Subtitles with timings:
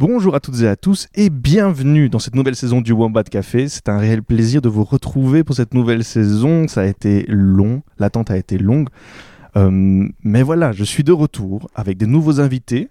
[0.00, 3.68] Bonjour à toutes et à tous et bienvenue dans cette nouvelle saison du Wombat Café.
[3.68, 6.66] C'est un réel plaisir de vous retrouver pour cette nouvelle saison.
[6.68, 8.88] Ça a été long, l'attente a été longue.
[9.58, 12.88] Euh, mais voilà, je suis de retour avec des nouveaux invités.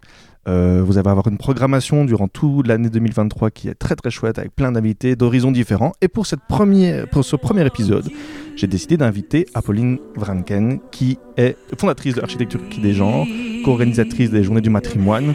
[0.48, 4.40] Euh, vous allez avoir une programmation durant toute l'année 2023 qui est très très chouette
[4.40, 5.92] avec plein d'invités d'horizons différents.
[6.02, 8.10] Et pour, ce premier épisode,
[8.56, 13.28] j'ai décidé d'inviter Apolline Vranken qui est fondatrice de l'Architecture qui des genres,
[13.66, 15.34] co-organisatrice des Journées du matrimoine,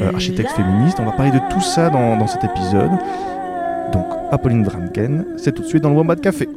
[0.00, 0.96] euh, architecte féministe.
[1.00, 2.90] On va parler de tout ça dans, dans cet épisode.
[3.92, 6.48] Donc Apolline Vranken, c'est tout de suite dans le Wombat Café.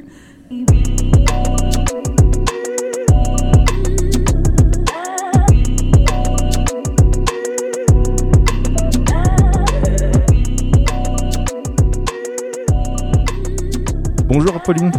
[14.40, 14.92] Bonjour Apolline.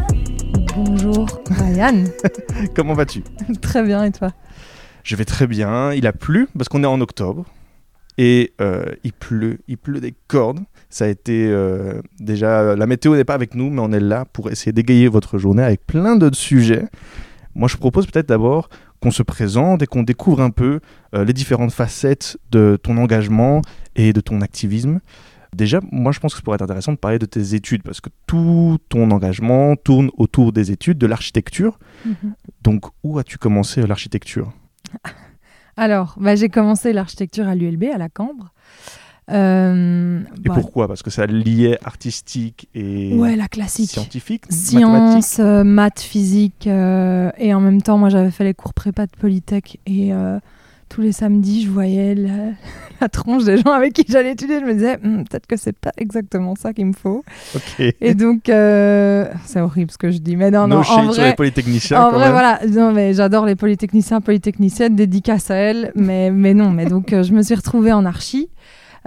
[0.76, 2.04] Bonjour Ryan.
[2.76, 3.22] Comment vas-tu?
[3.62, 4.32] Très bien et toi?
[5.02, 5.94] Je vais très bien.
[5.94, 7.46] Il a plu parce qu'on est en octobre
[8.18, 10.60] et euh, il pleut, il pleut des cordes.
[10.90, 14.26] Ça a été euh, déjà la météo n'est pas avec nous, mais on est là
[14.30, 16.84] pour essayer d'égayer votre journée avec plein d'autres sujets.
[17.54, 18.68] Moi, je propose peut-être d'abord
[19.00, 20.80] qu'on se présente et qu'on découvre un peu
[21.14, 23.62] euh, les différentes facettes de ton engagement
[23.96, 25.00] et de ton activisme.
[25.56, 28.00] Déjà, moi, je pense que ça pourrait être intéressant de parler de tes études parce
[28.00, 31.78] que tout ton engagement tourne autour des études, de l'architecture.
[32.06, 32.14] Mhm.
[32.62, 34.52] Donc, où as-tu commencé l'architecture?
[35.76, 38.52] Alors, bah, j'ai commencé l'architecture à l'ULB, à la Cambre.
[39.30, 40.88] Euh, Et bah, pourquoi?
[40.88, 43.90] Parce que ça liait artistique et Ouais, la classique.
[43.90, 44.44] scientifique.
[44.50, 46.66] Sciences, euh, maths, physique.
[46.66, 49.78] euh, et en même temps, moi, j'avais fait les cours prépa de Polytech.
[49.86, 50.38] Et euh,
[50.90, 52.50] tous les samedis, je voyais la,
[53.00, 54.60] la tronche des gens avec qui j'allais étudier.
[54.60, 57.24] Je me disais, Hmm, peut-être que c'est pas exactement ça qu'il me faut.
[58.00, 60.36] Et donc, euh, c'est horrible ce que je dis.
[60.36, 61.98] Mais non, no non, en shade sur vrai, les polytechniciens.
[62.00, 62.32] En quand vrai, même.
[62.32, 62.60] voilà.
[62.68, 65.92] Non, mais j'adore les polytechniciens, polytechniciennes, dédicace à elles.
[65.94, 68.50] Mais, mais non, mais donc euh, je me suis retrouvée en archi.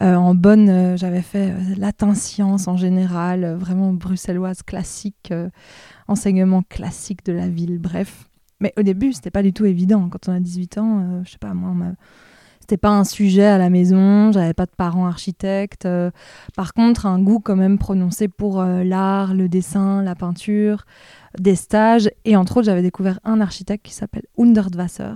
[0.02, 5.31] euh, en bonne, euh, j'avais fait euh, latin sciences en général, vraiment bruxelloise classique,
[6.08, 8.25] enseignement classique de la ville, bref.
[8.63, 10.09] Mais au début, c'était pas du tout évident.
[10.09, 11.96] Quand on a 18 ans, euh, je sais pas, moi, on
[12.63, 15.85] c'était pas un sujet à la maison, j'avais pas de parents architectes.
[15.85, 16.12] euh,
[16.56, 20.85] par contre, un goût quand même prononcé pour euh, l'art, le dessin, la peinture,
[21.38, 22.09] des stages.
[22.23, 25.13] Et entre autres, j'avais découvert un architecte qui s'appelle Hundertwasser.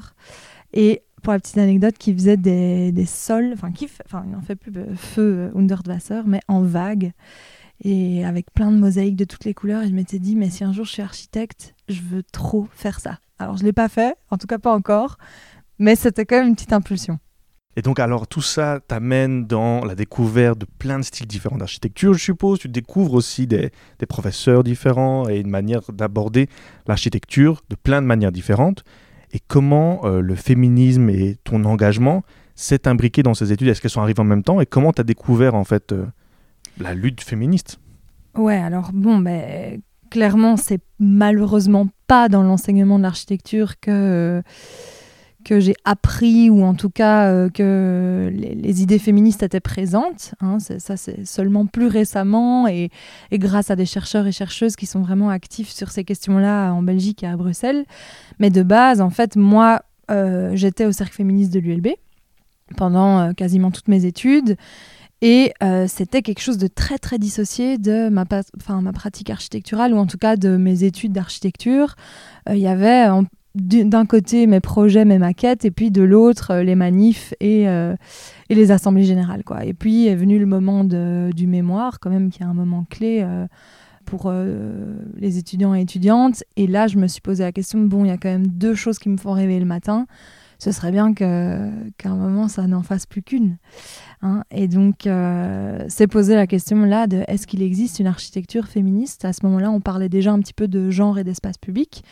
[0.74, 4.42] Et pour la petite anecdote, qui faisait des, des sols, enfin, qui enfin, il n'en
[4.42, 7.14] fait plus feu euh, Hundertwasser, mais en vague.
[7.82, 9.84] Et avec plein de mosaïques de toutes les couleurs.
[9.84, 13.00] Et je m'étais dit, mais si un jour je suis architecte, je veux trop faire
[13.00, 13.20] ça.
[13.40, 15.18] Alors, je ne l'ai pas fait, en tout cas pas encore.
[15.80, 17.20] Mais c'était quand même une petite impulsion.
[17.76, 22.14] Et donc, alors, tout ça t'amène dans la découverte de plein de styles différents d'architecture,
[22.16, 22.58] je suppose.
[22.58, 26.50] Tu découvres aussi des, des professeurs différents et une manière d'aborder
[26.88, 28.84] l'architecture de plein de manières différentes.
[29.32, 32.24] Et comment euh, le féminisme et ton engagement
[32.56, 33.68] s'est imbriqué dans ces études?
[33.68, 34.60] Est-ce qu'elles sont arrivées en même temps?
[34.60, 36.08] Et comment tu as découvert, en fait, euh,
[36.80, 37.80] la lutte féministe?
[38.34, 44.42] Ouais, alors bon, ben, clairement, c'est malheureusement pas dans l'enseignement de l'architecture que,
[45.44, 50.34] que j'ai appris, ou en tout cas euh, que les, idées féministes étaient présentes.
[50.42, 50.58] hein.
[50.60, 52.90] Ça, c'est seulement plus récemment, et,
[53.32, 56.82] et grâce à des chercheurs et chercheuses qui sont vraiment actifs sur ces questions-là en
[56.82, 57.86] Belgique et à Bruxelles.
[58.40, 61.88] Mais de base, en fait, moi, euh, j'étais au cercle féministe de l'ULB
[62.76, 64.58] pendant euh, quasiment toutes mes études.
[65.22, 70.06] Et euh, c'était quelque chose de très très dissocié de ma, pratique architecturale ou en
[70.06, 71.96] tout cas de mes études d'architecture.
[72.50, 73.08] Euh, Il y avait
[73.56, 77.66] d'un côté mes projets, mes maquettes et puis de l'autre euh, les manifs et,
[78.50, 79.44] les assemblées générales.
[79.44, 79.66] Quoi.
[79.66, 83.26] Et puis est venu le moment du mémoire quand même qui est un moment clé
[84.06, 86.44] pour les étudiants et étudiantes.
[86.58, 88.76] Et là je me suis posé la question, bon il y a quand même deux
[88.76, 90.06] choses qui me font rêver le matin.
[90.60, 93.58] Ce serait bien qu'à un moment ça n'en fasse plus qu'une.
[94.22, 98.68] Hein, et donc, euh, c'est posé la question là de est-ce qu'il existe une architecture
[98.68, 99.26] féministe?
[99.26, 102.04] À ce moment-là, on parlait déjà un petit peu de genre et d'espace public,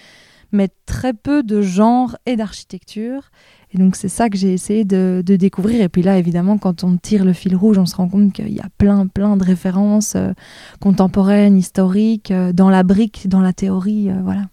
[0.51, 3.31] mais très peu de genre et d'architecture.
[3.72, 5.81] Et donc, c'est ça que j'ai essayé de, découvrir.
[5.81, 8.53] Et puis là, évidemment, quand on tire le fil rouge, on se rend compte qu'il
[8.53, 10.31] y a plein, plein de références euh,
[10.80, 14.09] contemporaines, historiques, euh, dans la brique, dans la théorie.
[14.09, 14.44] euh, voilà.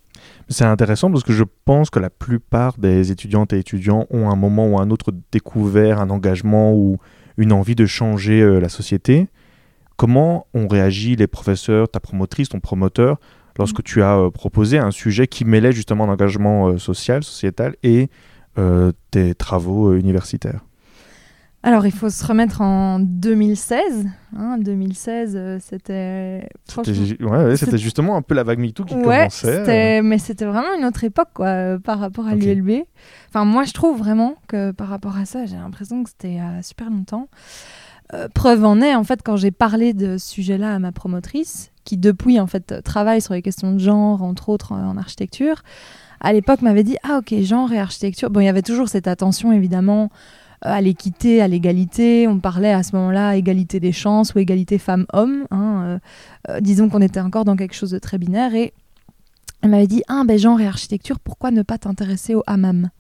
[0.53, 4.37] C'est intéressant parce que je pense que la plupart des étudiantes et étudiants ont un
[4.37, 6.99] moment ou à un autre découvert un engagement ou
[7.39, 9.29] une envie de changer euh, la société.
[9.97, 13.19] Comment ont réagi les professeurs, ta promotrice, ton promoteur,
[13.59, 18.11] lorsque tu as euh, proposé un sujet qui mêlait justement l'engagement euh, social, sociétal et
[19.11, 20.61] tes travaux universitaires?
[21.65, 24.07] Alors, il faut se remettre en 2016.
[24.37, 26.49] hein, 2016, euh, c'était.
[26.65, 26.91] C'était
[27.23, 29.99] ouais, ouais, justement un peu la vague MeToo qui Ouais, commençait.
[30.01, 30.03] euh.
[30.03, 32.83] mais c'était vraiment une autre époque quoi, euh, par rapport à l'ULB.
[33.29, 36.63] Enfin, moi, je trouve vraiment que par rapport à ça, j'ai l'impression que c'était a
[36.63, 37.29] super longtemps.
[38.15, 41.71] Euh, preuve en est, en fait, quand j'ai parlé de ce sujet-là à ma promotrice,
[41.85, 45.63] qui depuis, en fait, travaille sur les questions de genre, entre autres en architecture,
[46.21, 48.31] à l'époque m'avait dit Ah, ok, genre et architecture.
[48.31, 50.07] Bon, il y avait toujours cette attention, évidemment, euh,
[50.63, 52.27] à l'équité, à l'égalité.
[52.29, 55.45] On parlait à ce moment-là égalité des chances ou égalité femmes-hommes.
[55.51, 55.99] Hein,
[56.49, 58.55] euh, disons qu'on était encore dans quelque chose de très binaire.
[58.55, 58.73] Et
[59.61, 62.91] elle m'avait dit Ah, ben genre et architecture, pourquoi ne pas t'intéresser au hammam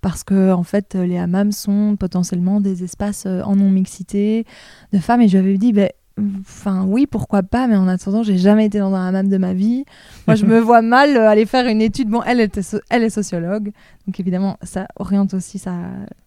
[0.00, 4.44] parce que en fait les hammams sont potentiellement des espaces euh, en non mixité
[4.92, 5.88] de femmes et je lui avais dit ben
[6.18, 9.54] enfin oui pourquoi pas mais en attendant j'ai jamais été dans un hammam de ma
[9.54, 9.84] vie.
[10.26, 12.08] Moi je me vois mal euh, aller faire une étude.
[12.08, 13.70] Bon elle était elle est sociologue.
[14.06, 15.74] Donc évidemment ça oriente aussi sa,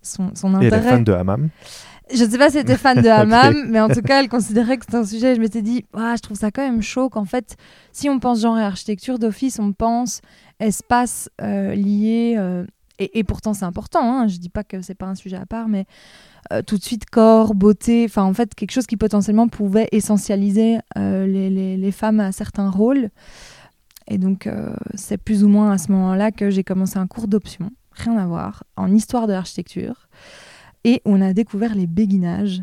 [0.01, 1.49] son, son intérêt et elle est fan de hammam?
[2.13, 4.77] Je sais pas si elle était fan de hammam, mais en tout cas, elle considérait
[4.77, 5.35] que c'était un sujet.
[5.35, 7.57] Je m'étais dit, ah, je trouve ça quand même chaud qu'en fait,
[7.91, 10.21] si on pense genre et architecture d'office, on pense
[10.61, 12.37] espace euh, lié
[12.99, 15.67] et, pourtant c'est important, hein, je dis pas que c'est pas un sujet à part,
[15.67, 15.85] mais
[16.53, 20.77] euh, tout de suite corps, beauté, enfin en fait quelque chose qui potentiellement pouvait essentialiser
[20.97, 23.09] euh, les, les, femmes à certains rôles.
[24.07, 27.27] Et donc euh, c'est plus ou moins à ce moment-là que j'ai commencé un cours
[27.27, 30.07] d'option, rien à voir, en histoire de l'architecture,
[30.83, 32.61] et on a découvert les béguinages.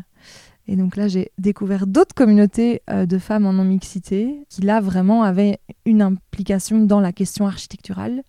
[0.67, 5.59] Et donc là, j'ai découvert d'autres communautés de femmes en non-mixité qui, là, vraiment avaient
[5.85, 8.23] une implication dans la question architecturale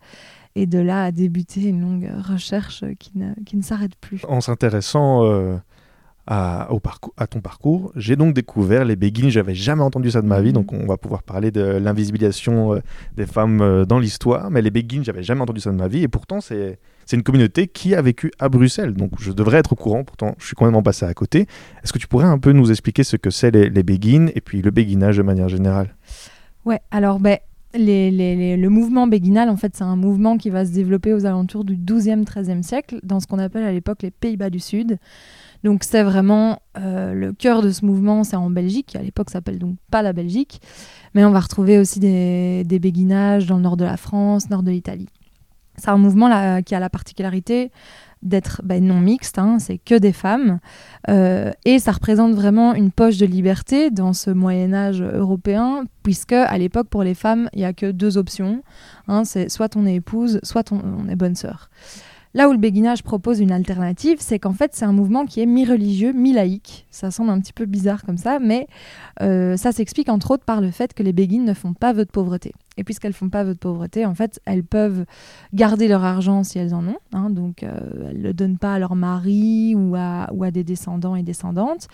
[0.56, 4.22] et de là a débuté une longue recherche qui ne, qui ne s'arrête plus.
[4.26, 5.56] En s'intéressant euh,
[6.26, 9.28] à, au parcours, à ton parcours, j'ai donc découvert les béguines.
[9.28, 10.54] J'avais jamais entendu ça de ma vie, mhm.
[10.54, 12.80] donc on va pouvoir parler de l'invisibilisation euh,
[13.16, 14.50] des femmes euh, dans l'histoire.
[14.50, 17.22] Mais les béguines, j'avais jamais entendu ça de ma vie, et pourtant c'est c'est une
[17.22, 20.02] communauté qui a vécu à Bruxelles, donc je devrais être au courant.
[20.02, 21.46] Pourtant, je suis complètement passé à côté.
[21.84, 24.40] Est-ce que tu pourrais un peu nous expliquer ce que c'est les, les béguines et
[24.40, 25.94] puis le béguinage de manière générale?
[26.64, 27.38] Ouais, alors ben,
[27.78, 31.76] le mouvement béguinal, en fait, c'est un mouvement qui va se développer aux alentours du
[31.76, 34.98] 12e, 13e siècle, dans ce qu'on appelle à l'époque les Pays-Bas du Sud.
[35.64, 39.30] Donc c'est vraiment euh, le cœur de ce mouvement, c'est en Belgique, qui à l'époque
[39.30, 40.60] s'appelle donc pas la Belgique,
[41.14, 44.62] mais on va retrouver aussi des, des béguinages dans le nord de la France, nord
[44.62, 45.08] de l'Italie.
[45.78, 47.70] C'est un mouvement qui a la particularité
[48.22, 50.58] d'être ben, non mixte, hein, c'est que des femmes,
[51.08, 56.32] euh, et ça représente vraiment une poche de liberté dans ce Moyen Âge européen, puisque
[56.32, 58.62] à l'époque pour les femmes il n'y a que deux options,
[59.06, 61.70] hein, c'est soit on est épouse, soit on est bonne sœur.
[62.36, 65.46] Là où le béguinage propose une alternative, c'est qu'en fait, c'est un mouvement qui est
[65.46, 66.86] mi-religieux, mi-laïque.
[66.90, 68.66] Ça semble un petit peu bizarre comme ça, mais
[69.22, 72.04] euh, ça s'explique entre autres par le fait que les béguines ne font pas vœu
[72.04, 72.52] de pauvreté.
[72.76, 75.06] Et puisqu'elles font pas vœu de pauvreté, en fait, elles peuvent
[75.54, 76.98] garder leur argent si elles en ont.
[77.14, 77.70] Hein, donc, euh,
[78.10, 81.22] elles ne le donnent pas à leur mari ou à, ou à des descendants et
[81.22, 81.88] descendantes.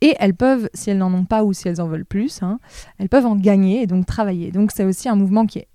[0.00, 2.58] Et elles peuvent, si elles n'en ont pas ou si elles en veulent plus, hein,
[2.98, 4.50] elles peuvent en gagner et donc travailler.
[4.50, 5.68] Donc, c'est aussi un mouvement qui est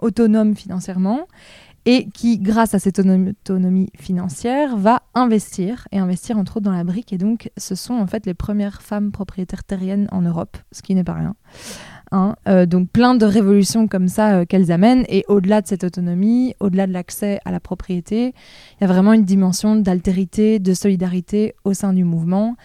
[0.00, 1.26] autonome financièrement
[1.86, 6.84] et qui, grâce à cette autonomie financière, va investir, et investir entre autres dans la
[6.84, 7.12] brique.
[7.12, 10.94] Et donc, ce sont en fait les premières femmes propriétaires terriennes en Europe, ce qui
[10.94, 11.34] n'est pas rien.
[12.10, 12.36] Hein.
[12.48, 15.04] Euh, donc, plein de révolutions comme ça euh, qu'elles amènent.
[15.08, 19.12] Et au-delà de cette autonomie, au-delà de l'accès à la propriété, il y a vraiment
[19.12, 22.56] une dimension d'altérité, de solidarité au sein du mouvement.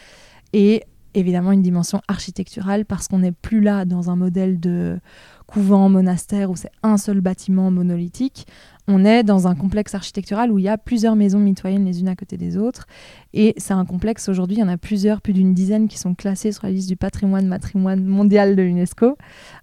[0.53, 0.83] Et
[1.13, 4.99] évidemment une dimension architecturale parce qu'on n'est plus là dans un modèle de
[5.49, 8.45] couvent monastère où c'est un seul bâtiment monolithique
[8.91, 12.07] on est dans un complexe architectural où il y a plusieurs maisons mitoyennes les unes
[12.07, 12.87] à côté des autres.
[13.33, 16.15] Et c'est un complexe, aujourd'hui, il y en a plusieurs, plus d'une dizaine qui sont
[16.15, 19.15] classés sur la liste du patrimoine matrimoine mondial de l'UNESCO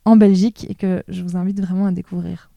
[0.05, 2.51] en Belgique et que je vous invite vraiment à découvrir.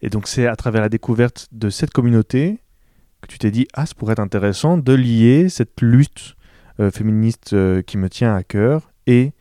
[0.00, 2.58] Et donc c'est à travers la découverte de cette communauté
[3.20, 6.36] que tu t'es dit, ah, ça pourrait être intéressant de lier cette lutte
[6.80, 9.32] euh, féministe euh, qui me tient à cœur et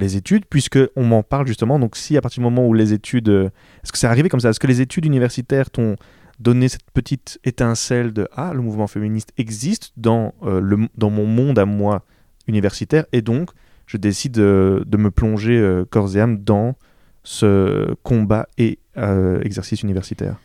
[0.00, 1.78] les études, puisque on m'en parle justement.
[1.78, 3.50] Donc, si à partir du moment où les études, euh,
[3.84, 4.50] est-ce que c'est arrivé comme ça?
[4.50, 5.96] Est-ce que les études universitaires t'ont
[6.40, 11.26] donné cette petite étincelle de ah le mouvement féministe existe dans euh, le dans mon
[11.26, 12.02] monde à moi
[12.48, 13.50] universitaire et donc
[13.86, 16.76] je décide de, de me plonger euh, corps et âme dans
[17.22, 18.78] ce combat et
[19.42, 20.36] exercice universitaire?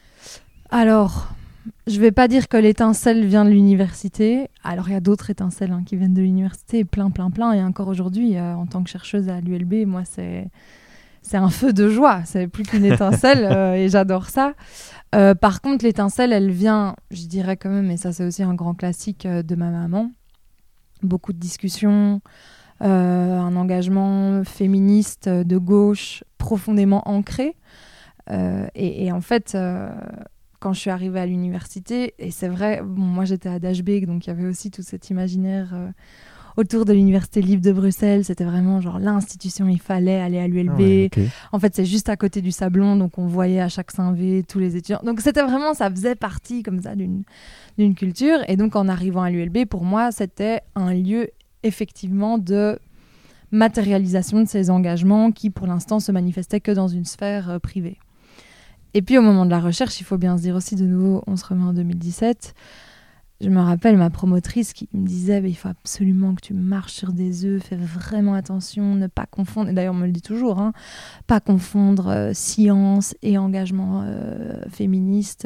[0.69, 1.29] Alors,
[1.87, 4.49] je vais pas dire que l'étincelle vient de l'université.
[4.63, 7.53] Alors, il y a d'autres étincelles hein, qui viennent de l'université, plein, plein, plein.
[7.53, 10.47] Et encore aujourd'hui, euh, en tant que chercheuse à l'ULB, moi, c'est
[11.21, 12.21] c'est un feu de joie.
[12.25, 14.53] C'est plus qu'une étincelle euh, et j'adore ça.
[15.15, 18.53] Euh, par contre, l'étincelle, elle vient, je dirais quand même, et ça, c'est aussi un
[18.53, 20.11] grand classique de ma maman.
[21.01, 22.21] Beaucoup de discussions,
[22.79, 27.55] un engagement féministe de gauche profondément ancré.
[28.29, 29.55] Et, et, en fait
[30.65, 32.15] quand je suis arrivée à l'université.
[32.17, 35.11] Et c'est vrai, bon, moi j'étais à Dashbeek, donc il y avait aussi tout cet
[35.11, 35.91] imaginaire euh,
[36.57, 38.25] autour de l'université libre de Bruxelles.
[38.25, 41.11] C'était vraiment genre l'institution, il fallait aller à l'ULB.
[41.15, 44.43] Ah en fait, c'est juste à côté du Sablon, donc on voyait à chaque 5V
[44.47, 45.01] tous les étudiants.
[45.05, 48.39] Donc c'était vraiment, ça faisait partie comme ça d'une culture.
[48.47, 51.29] Et donc en arrivant à l'ULB, pour moi, c'était un lieu
[51.61, 52.79] effectivement de
[53.51, 57.99] matérialisation de ces engagements qui, pour l'instant, se manifestaient que dans une sphère euh, privée.
[58.95, 61.21] Et puis, au moment de la recherche, il faut bien se dire aussi, de nouveau,
[61.27, 62.55] on se remet en 2017,
[63.41, 67.11] je me rappelle ma promotrice qui me disait il faut absolument que tu marches sur
[67.11, 70.59] des œufs, fais vraiment attention, ne pas confondre, et d'ailleurs on me le dit toujours,
[70.59, 70.71] hein,
[71.27, 75.45] pas confondre euh, science et engagement euh, féministe.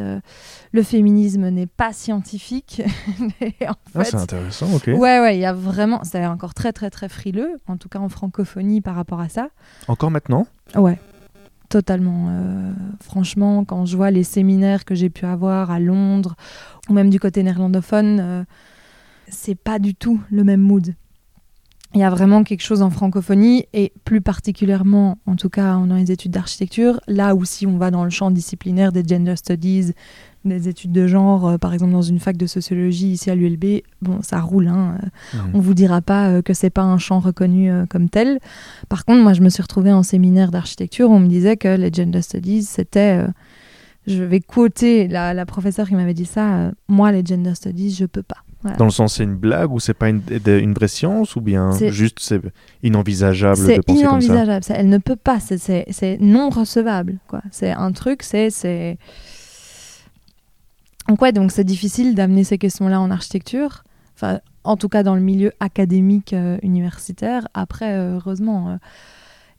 [0.71, 2.83] le féminisme n'est pas scientifique.
[3.65, 4.87] ah, c'est intéressant, ok.
[4.89, 7.99] Ouais, ouais, il y a vraiment, c'est encore très très très frileux, en tout cas
[7.99, 9.49] en francophonie par rapport à ça.
[9.87, 10.45] Encore maintenant?
[10.75, 10.99] Ouais.
[11.69, 12.29] Totalement.
[12.29, 16.35] Euh, franchement, quand je vois les séminaires que j'ai pu avoir à Londres
[16.89, 18.43] ou même du côté néerlandophone, euh,
[19.27, 20.95] c'est pas du tout le même mood.
[21.95, 25.95] Il y a vraiment quelque chose en francophonie et plus particulièrement, en tout cas dans
[25.95, 29.93] les études d'architecture, là où si on va dans le champ disciplinaire des gender studies,
[30.45, 33.81] des études de genre, euh, par exemple dans une fac de sociologie ici à l'ULB,
[34.03, 34.67] bon, ça roule.
[34.67, 35.51] Hein, euh, mmh.
[35.55, 38.39] On vous dira pas euh, que c'est pas un champ reconnu comme tel.
[38.87, 41.09] Par contre, moi, je me suis retrouvée en séminaire d'architecture.
[41.09, 43.25] On me disait que les gender studies, c'était
[44.05, 46.71] je vais quoter la, la professeure qui m'avait dit ça.
[46.87, 48.43] moi, les gender studies, je peux pas.
[48.77, 51.71] Dans le sens, c'est une blague ou c'est pas une, une, vraie science ou bien
[51.91, 52.41] juste c'est
[52.83, 53.93] inenvisageable de penser comme ça?
[53.93, 54.65] C'est inenvisageable.
[54.69, 55.39] Elle ne peut pas.
[55.39, 57.19] C'est non recevable.
[57.51, 58.21] C'est un truc.
[58.23, 58.97] C'est
[61.09, 65.15] donc ouais, donc c'est difficile d'amener ces questions-là en architecture, enfin, en tout cas dans
[65.15, 67.47] le milieu académique euh, universitaire.
[67.55, 68.69] Après, euh, heureusement.
[68.69, 68.75] Euh,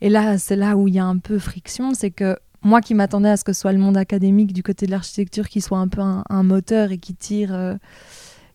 [0.00, 2.94] et là, c'est là où il y a un peu friction, c'est que moi qui
[2.94, 5.78] m'attendais à ce que ce soit le monde académique du côté de l'architecture qui soit
[5.78, 7.78] un peu un, moteur et qui tire,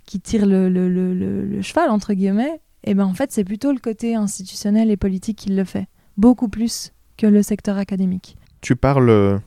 [0.06, 3.44] qui tire le, le, le, le, cheval, entre guillemets, et eh ben en fait, c'est
[3.44, 8.38] plutôt le côté institutionnel et politique qui le fait, beaucoup plus que le secteur académique.
[8.62, 9.42] Tu parles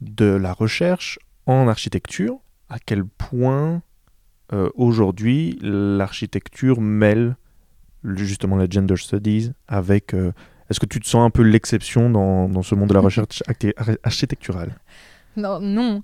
[0.00, 3.82] de la recherche en architecture à quel point
[4.52, 7.36] euh, aujourd'hui l'architecture mêle
[8.04, 10.14] justement la gender studies avec...
[10.14, 10.32] Euh,
[10.70, 13.42] est-ce que tu te sens un peu l'exception dans, dans, ce monde de la recherche
[14.02, 14.78] architecturale?
[15.36, 16.02] Non, non.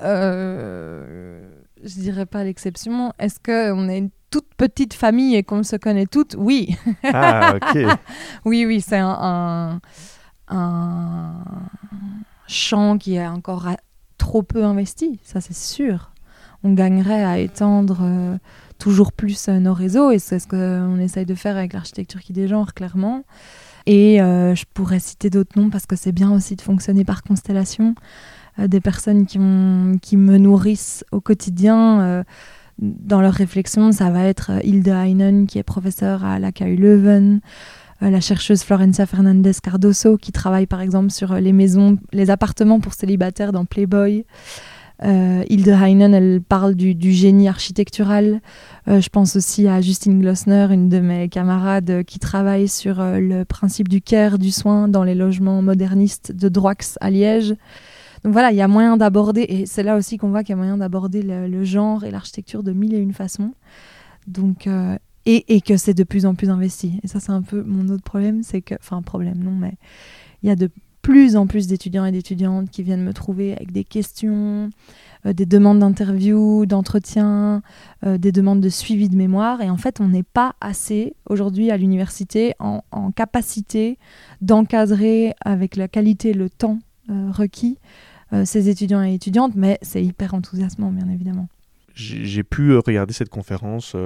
[0.00, 1.48] Euh,
[1.82, 3.12] je dirais pas l'exception.
[3.18, 6.34] Est-ce qu'on est une toute petite famille et qu'on se connaît toutes?
[6.38, 6.76] Oui.
[7.04, 7.78] Ah, ok.
[8.44, 9.80] oui, oui, c'est un,
[10.48, 11.34] un,
[12.46, 13.68] champ qui est encore
[14.18, 16.12] trop peu investi, ça c'est sûr.
[16.62, 18.38] On gagnerait à étendre euh,
[18.78, 22.32] toujours plus euh, nos réseaux et c'est ce qu'on essaye de faire avec l'architecture qui
[22.32, 23.24] dégenre clairement.
[23.86, 27.22] Et euh, je pourrais citer d'autres noms parce que c'est bien aussi de fonctionner par
[27.22, 27.94] constellation.
[28.58, 32.24] Des personnes qui, me nourrissent au quotidien
[32.78, 33.92] dans leurs réflexions.
[33.92, 37.40] Ça va être Hilde Heinen qui est professeure à la KU Leuven.
[38.02, 42.30] Euh, la chercheuse Florencia Fernandez Cardoso, qui travaille par exemple sur euh, les maisons, les
[42.30, 44.26] appartements pour célibataires dans Playboy.
[45.02, 48.40] Euh, Hilde Heinen, elle parle du, génie architectural.
[48.86, 53.88] je pense aussi à Justine Glossner, une de mes camarades qui travaille sur le principe
[53.88, 57.54] du care, du soin dans les logements modernistes de Droix à Liège.
[58.26, 60.54] Donc voilà, il y a moyen d'aborder, et c'est là aussi qu'on voit qu'il y
[60.54, 63.54] a moyen d'aborder le, genre et l'architecture de mille et une façons.
[64.26, 64.68] Donc
[65.26, 67.00] et, que c'est de plus en plus investi.
[67.02, 69.74] Et ça, c'est un peu mon autre problème, c'est que, enfin, problème, non, mais
[70.42, 70.70] il y a de
[71.02, 74.70] plus en plus d'étudiants et d'étudiantes qui viennent me trouver avec des questions,
[75.24, 77.62] euh, des demandes d'interview, d'entretien,
[78.04, 79.60] euh, des demandes de suivi de mémoire.
[79.60, 82.82] Et en fait, on n'est pas assez aujourd'hui à l'université en,
[83.14, 83.98] capacité
[84.40, 87.78] d'encadrer avec la qualité le temps euh, requis
[88.44, 91.48] ces étudiants et étudiantes, mais c'est hyper enthousiasmant, bien évidemment.
[91.94, 93.96] J'ai pu regarder cette conférence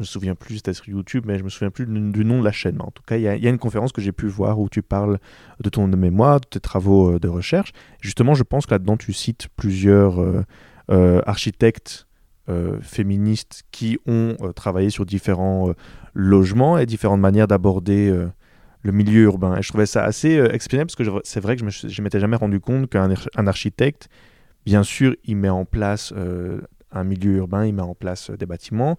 [0.00, 2.44] je me souviens plus, c'était sur YouTube, mais je me souviens plus du, nom de
[2.44, 2.80] la chaîne.
[2.80, 5.18] En tout cas, il y, a une conférence que j'ai pu voir où tu parles
[5.62, 7.72] de ton mémoire, de tes travaux euh, de recherche.
[8.00, 10.42] Justement, je pense que là-dedans, tu cites plusieurs euh,
[10.90, 12.06] euh, architectes
[12.82, 15.72] féministes qui ont travaillé sur différents
[16.14, 18.12] logements et différentes manières d'aborder
[18.82, 19.56] le milieu urbain.
[19.56, 22.36] Et je trouvais ça assez expérimental parce que c'est vrai que je ne m'étais jamais
[22.36, 24.08] rendu compte qu'un architecte,
[24.64, 26.14] bien sûr, il met en place
[26.92, 28.98] un milieu urbain, il met en place des bâtiments,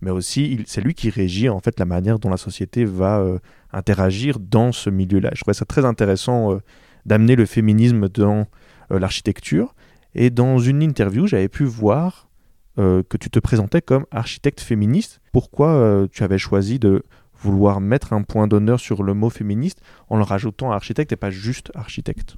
[0.00, 3.38] mais aussi c'est lui qui régit en fait la manière dont la société va euh,
[3.72, 5.30] interagir dans ce milieu-là.
[5.34, 6.58] Je trouvais ça très intéressant euh,
[7.06, 8.46] d'amener le féminisme dans
[8.90, 9.74] euh, l'architecture.
[10.14, 12.28] Et dans une interview, j'avais pu voir
[12.76, 15.20] que tu te présentais comme architecte féministe.
[15.30, 17.02] Pourquoi tu avais choisi de
[17.42, 21.30] vouloir mettre un point d'honneur sur le mot féministe en le rajoutant architecte et pas
[21.30, 22.36] juste architecte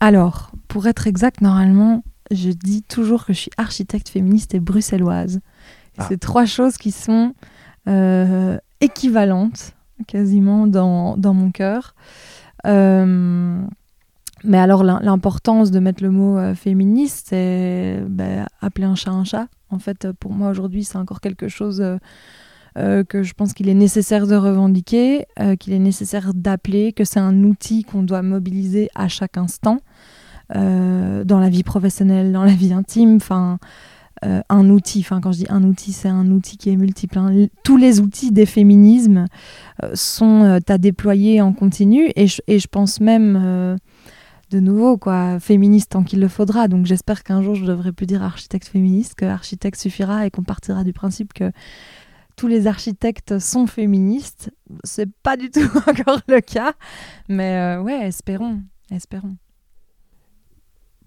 [0.00, 5.40] Alors, pour être exact, normalement, je dis toujours que je suis architecte féministe et bruxelloise.
[5.98, 6.06] Ah.
[6.08, 7.34] C'est trois choses qui sont
[7.88, 9.74] euh, équivalentes
[10.06, 11.94] quasiment dans, dans mon cœur.
[12.66, 13.62] Euh,
[14.42, 19.24] mais alors l'importance de mettre le mot euh, féministe, c'est bah, appeler un chat un
[19.24, 19.48] chat.
[19.70, 21.82] En fait, pour moi aujourd'hui, c'est encore quelque chose
[22.76, 27.04] euh, que je pense qu'il est nécessaire de revendiquer, euh, qu'il est nécessaire d'appeler, que
[27.04, 29.78] c'est un outil qu'on doit mobiliser à chaque instant,
[30.56, 33.58] euh, dans la vie professionnelle, dans la vie intime, enfin
[34.48, 37.18] un outil, enfin quand je dis un outil, c'est un outil qui est multiple.
[37.18, 37.46] Hein.
[37.62, 39.26] Tous les outils des féminismes
[39.92, 43.76] sont à déployer en continu et je pense même
[44.50, 46.68] de nouveau, quoi, féministe tant qu'il le faudra.
[46.68, 50.42] Donc j'espère qu'un jour je devrais plus dire architecte féministe, que architecte suffira et qu'on
[50.42, 51.52] partira du principe que
[52.36, 54.50] tous les architectes sont féministes.
[54.82, 56.74] C'est pas du tout encore le cas,
[57.28, 59.36] mais euh, ouais, espérons, espérons.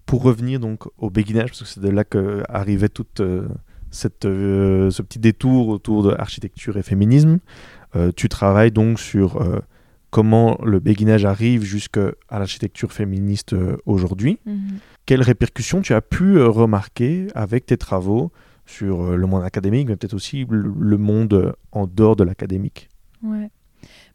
[0.06, 3.46] Pour revenir donc au béguinage, parce que c'est de là que arrivait tout euh,
[3.90, 7.38] cette, euh, ce petit détour autour de architecture et féminisme,
[8.16, 9.42] tu travailles donc sur
[10.10, 13.56] comment le béguinage arrive jusqu'à l'architecture féministe
[13.86, 14.38] aujourd'hui.
[14.44, 14.78] Mhm.
[15.06, 18.30] Quelles répercussions tu as pu remarquer avec tes travaux
[18.68, 22.88] sur euh, le monde académique, mais peut-être aussi le monde en dehors de l'académique
[23.22, 23.50] Ouais.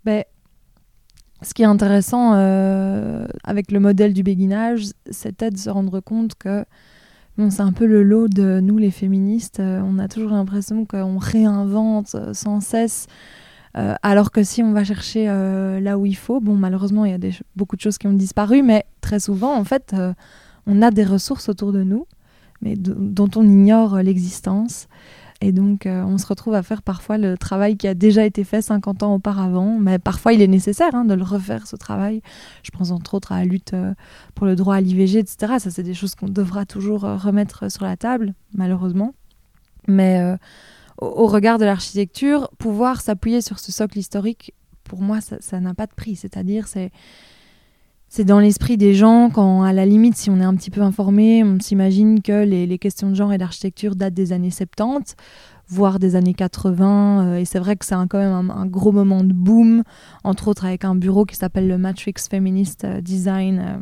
[0.06, 0.24] Ben,
[1.42, 2.32] ce qui est intéressant
[3.44, 6.64] avec le modèle du béguinage, c'était de se rendre compte que
[7.38, 9.60] bon, c'est un peu le lot de nous, les féministes.
[9.60, 13.08] on a toujours l'impression qu'on réinvente sans cesse
[13.76, 17.12] euh, alors que si on va chercher euh, là où il faut, bon, malheureusement, il
[17.12, 20.14] y a beaucoup de choses qui ont disparu, mais très souvent, en fait, euh,
[20.68, 22.06] on a des ressources autour de nous,
[22.64, 24.88] mais dont on ignore l'existence.
[25.42, 28.62] Et donc, on se retrouve à faire parfois le travail qui a déjà été fait
[28.62, 32.22] 50 ans auparavant, mais parfois il est nécessaire hein, de le refaire, ce travail.
[32.64, 33.76] Je pense entre autres à la lutte
[34.36, 35.56] pour le droit à l'IVG, etc.
[35.60, 39.14] Ça, c'est des choses qu'on devra toujours remettre sur la table, malheureusement.
[39.90, 40.38] Mais
[40.98, 44.54] au, regard de l'architecture, pouvoir s'appuyer sur ce socle historique,
[44.84, 46.16] pour moi, ça n'a pas de prix.
[46.16, 46.92] C'est-à-dire, c'est
[48.16, 50.82] c'est dans l'esprit des gens quand, à la limite, si on est un petit peu
[50.82, 55.16] informé, on s'imagine que les, questions de genre et d'architecture datent des années 70,
[55.68, 57.26] voire des années 80.
[57.26, 59.82] Euh, et c'est vrai que c'est quand même un, gros moment de boom,
[60.24, 63.60] entre autres avec un bureau qui s'appelle le Matrix Feminist euh, Design.
[63.60, 63.82] Euh,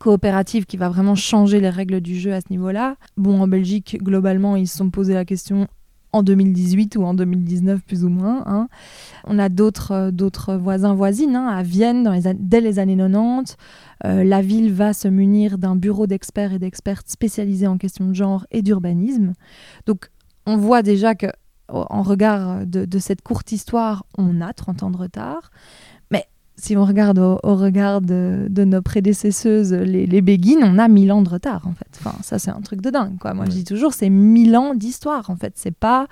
[0.00, 2.96] coopérative qui va vraiment changer les règles du jeu à ce niveau-là.
[3.18, 5.68] Bon, en Belgique, globalement, ils se sont posé la question
[6.16, 8.42] en 2018 ou en 2019 plus ou moins.
[8.46, 8.68] Hein.
[9.24, 13.56] On a d'autres euh, d'autres voisins voisines hein, à Vienne dès les années 90.
[14.04, 18.14] Euh, la ville va se munir d'un bureau d'experts et d'expertes spécialisés en questions de
[18.14, 19.34] genre et d'urbanisme.
[19.86, 20.10] Donc
[20.46, 21.28] on voit déjà que
[21.68, 25.50] en regard de, cette courte histoire, on a 30 ans de retard
[26.58, 31.20] si on regarde au, regard de, nos prédécesseuses, les, les béguines, on a mille ans
[31.20, 31.86] de retard, en fait.
[31.98, 33.34] Enfin, ça, c'est un truc de dingue, quoi.
[33.34, 35.52] Moi, je dis toujours, c'est mille ans d'histoire, en fait.
[35.56, 36.06] C'est pas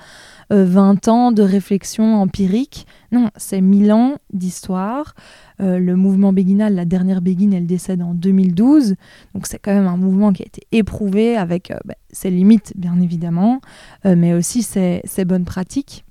[0.51, 2.87] 20 euh, ans de réflexion empirique.
[3.11, 5.15] Non, c'est mille ans d'histoire.
[5.63, 8.97] Euh, le mouvement béguinal, la dernière béguine, elle décède en 2012.
[9.35, 12.75] Donc, c'est quand même un mouvement qui a été éprouvé avec euh, bah, ses limites,
[12.77, 13.61] bien évidemment,
[14.05, 16.05] mais aussi ses, ses bonnes pratiques.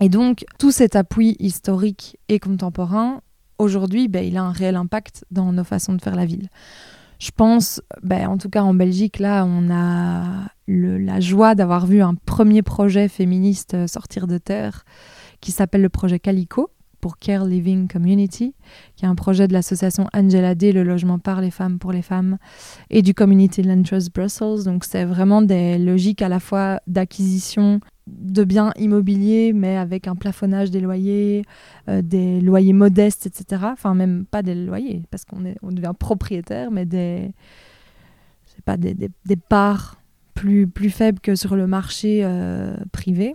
[0.00, 3.22] Et donc, tout cet appui historique et contemporain,
[3.58, 6.48] aujourd'hui, ben, il a un réel impact dans nos façons de faire la ville.
[7.18, 12.02] Je pense, ben, en tout cas en Belgique, là, on a la joie d'avoir vu
[12.02, 14.84] un premier projet féministe sortir de terre
[15.40, 18.54] qui s'appelle le projet Calico pour Care Living Community,
[18.96, 22.02] qui est un projet de l'association Angela D, le logement par les femmes pour les
[22.02, 22.38] femmes,
[22.90, 24.64] et du Community Land Trust Brussels.
[24.64, 30.14] Donc c'est vraiment des logiques à la fois d'acquisition de biens immobiliers, mais avec un
[30.14, 31.44] plafonnage des loyers,
[31.88, 33.62] euh, des loyers modestes, etc.
[33.72, 37.32] Enfin, même pas des loyers, parce qu'on on devient propriétaire, mais des,
[38.64, 40.00] pas, des, des, parts
[40.34, 43.34] plus, plus faibles que sur le marché euh, privé.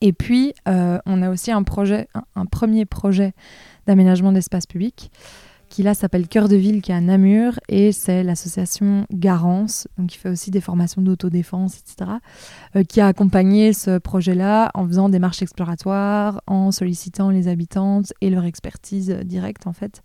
[0.00, 3.32] Et puis, euh, on a aussi un projet, un premier projet
[3.86, 5.10] d'aménagement d'espace public
[5.70, 10.08] qui là s'appelle Cœur de Ville, qui est à Namur, et c'est l'association Garance, donc
[10.08, 12.10] qui fait aussi des formations d'autodéfense, etc.,
[12.74, 18.12] euh, qui a accompagné ce projet-là en faisant des marches exploratoires, en sollicitant les habitantes
[18.20, 20.02] et leur expertise directe, en fait,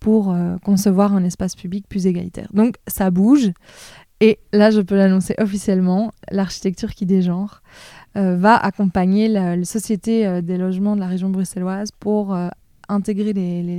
[0.00, 2.48] pour euh, concevoir un espace public plus égalitaire.
[2.54, 3.52] Donc ça bouge,
[4.22, 7.62] et là je peux l'annoncer officiellement, l'architecture qui dégenre.
[8.14, 12.36] Euh, va accompagner la, Société des logements de la région bruxelloise pour
[12.88, 13.32] intégrer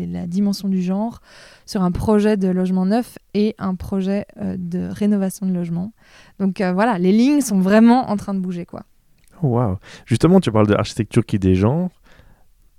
[0.08, 1.22] la dimension du genre
[1.66, 5.94] sur un projet de logement neuf et un projet euh, de rénovation de logement.
[6.40, 8.66] Donc euh, voilà, les lignes sont vraiment en train de bouger.
[8.66, 8.84] quoi.
[9.42, 9.78] Wow.
[10.06, 11.90] Justement, tu parles de l'architecture qui dégenre.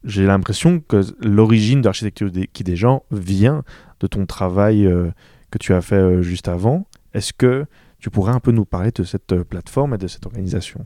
[0.05, 3.63] J'ai l'impression que l'origine de l'architecture qui dégenre vient
[4.01, 5.11] de ton travail euh,
[5.51, 6.87] que tu as fait juste avant.
[7.15, 7.67] Est-ce que
[7.99, 10.85] tu pourrais un peu nous parler de cette plateforme et de cette organisation?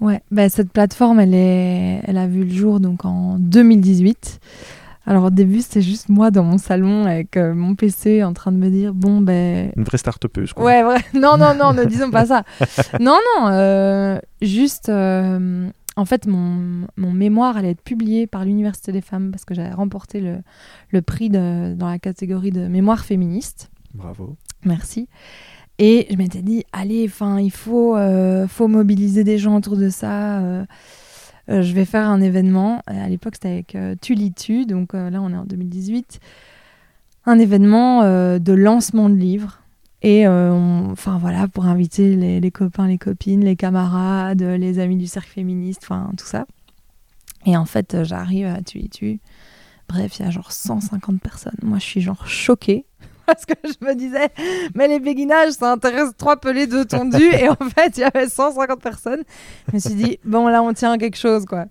[0.00, 4.40] Ouais, bah, cette plateforme, elle, est, elle a vu le jour donc en 2018.
[5.06, 8.50] Alors au début, c'était juste moi dans mon salon avec euh, mon PC en train
[8.50, 10.64] de me dire bon ben une vraie start-upeuse quoi.
[10.64, 10.98] Ouais, vrai.
[11.14, 12.42] Non non non, ne disons pas ça.
[12.98, 18.92] Non non, euh, juste euh, en fait, mon, mon, mémoire allait être publié par l'Université
[18.92, 20.38] des femmes parce que j'avais remporté le,
[20.90, 23.70] le prix de, dans la catégorie de mémoire féministe.
[23.94, 24.36] Bravo.
[24.66, 25.08] Merci.
[25.78, 30.40] Et je m'étais dit, allez, il faut, euh, faut mobiliser des gens autour de ça.
[30.40, 30.64] Euh,
[31.48, 32.82] euh, je vais faire un événement.
[32.86, 36.20] À l'époque, c'était avec Tulitu, donc là, on est en 2018.
[37.26, 38.02] Un événement
[38.38, 39.60] de lancement de livres.
[40.02, 45.06] Et enfin voilà, pour inviter les, les, copains, les copines, les camarades, les amis du
[45.06, 46.46] cercle féministe, enfin tout ça.
[47.44, 49.20] Et en fait, j'arrive à Tulitu.
[49.88, 51.58] Bref, il y a genre 150 personnes.
[51.62, 52.84] Moi, je suis genre choquée.
[53.36, 54.28] parce que je me disais,
[54.74, 57.32] mais les béguinages, ça intéresse trois pelés, deux tondus.
[57.32, 59.22] et en fait, il y avait 150 personnes.
[59.68, 61.66] Je me suis dit, bon, là, on tient à quelque chose, quoi.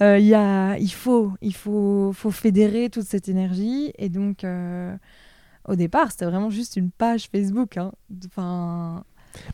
[0.00, 3.92] Euh, y a, il faut, il faut, faut fédérer toute cette énergie.
[3.98, 4.94] Et donc, euh,
[5.68, 7.76] au départ, c'était vraiment juste une page Facebook.
[7.76, 7.92] Hein.
[8.26, 9.04] Enfin.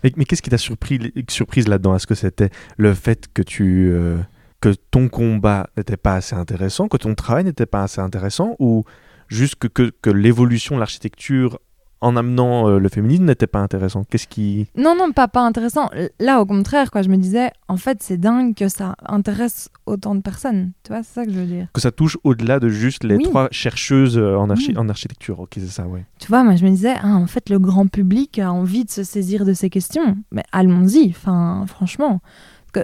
[0.02, 1.96] Mais, mais qu'est-ce qui t'a surpris, surprise là-dedans?
[1.96, 3.90] Est-ce que c'était le fait que tu.
[3.90, 4.18] Euh,
[4.58, 8.84] que ton combat n'était pas assez intéressant, que ton travail n'était pas assez intéressant, ou
[9.28, 11.58] juste que, que, que l'évolution de l'architecture
[12.02, 15.90] en amenant euh, le féminisme n'était pas intéressant Qu'est-ce qui Non non pas pas intéressant.
[16.20, 20.14] Là au contraire quoi, je me disais en fait c'est dingue que ça intéresse autant
[20.14, 20.72] de personnes.
[20.82, 21.68] Tu vois, c'est ça que je veux dire.
[21.72, 25.40] Que ça touche au-delà de juste les trois chercheuses euh, en, en architecture.
[25.40, 26.04] OK, c'est ça, ouais.
[26.18, 28.90] Tu vois, moi je me disais ah, en fait le grand public a envie de
[28.90, 30.16] se saisir de ces questions.
[30.32, 32.20] Mais allons-y, enfin franchement.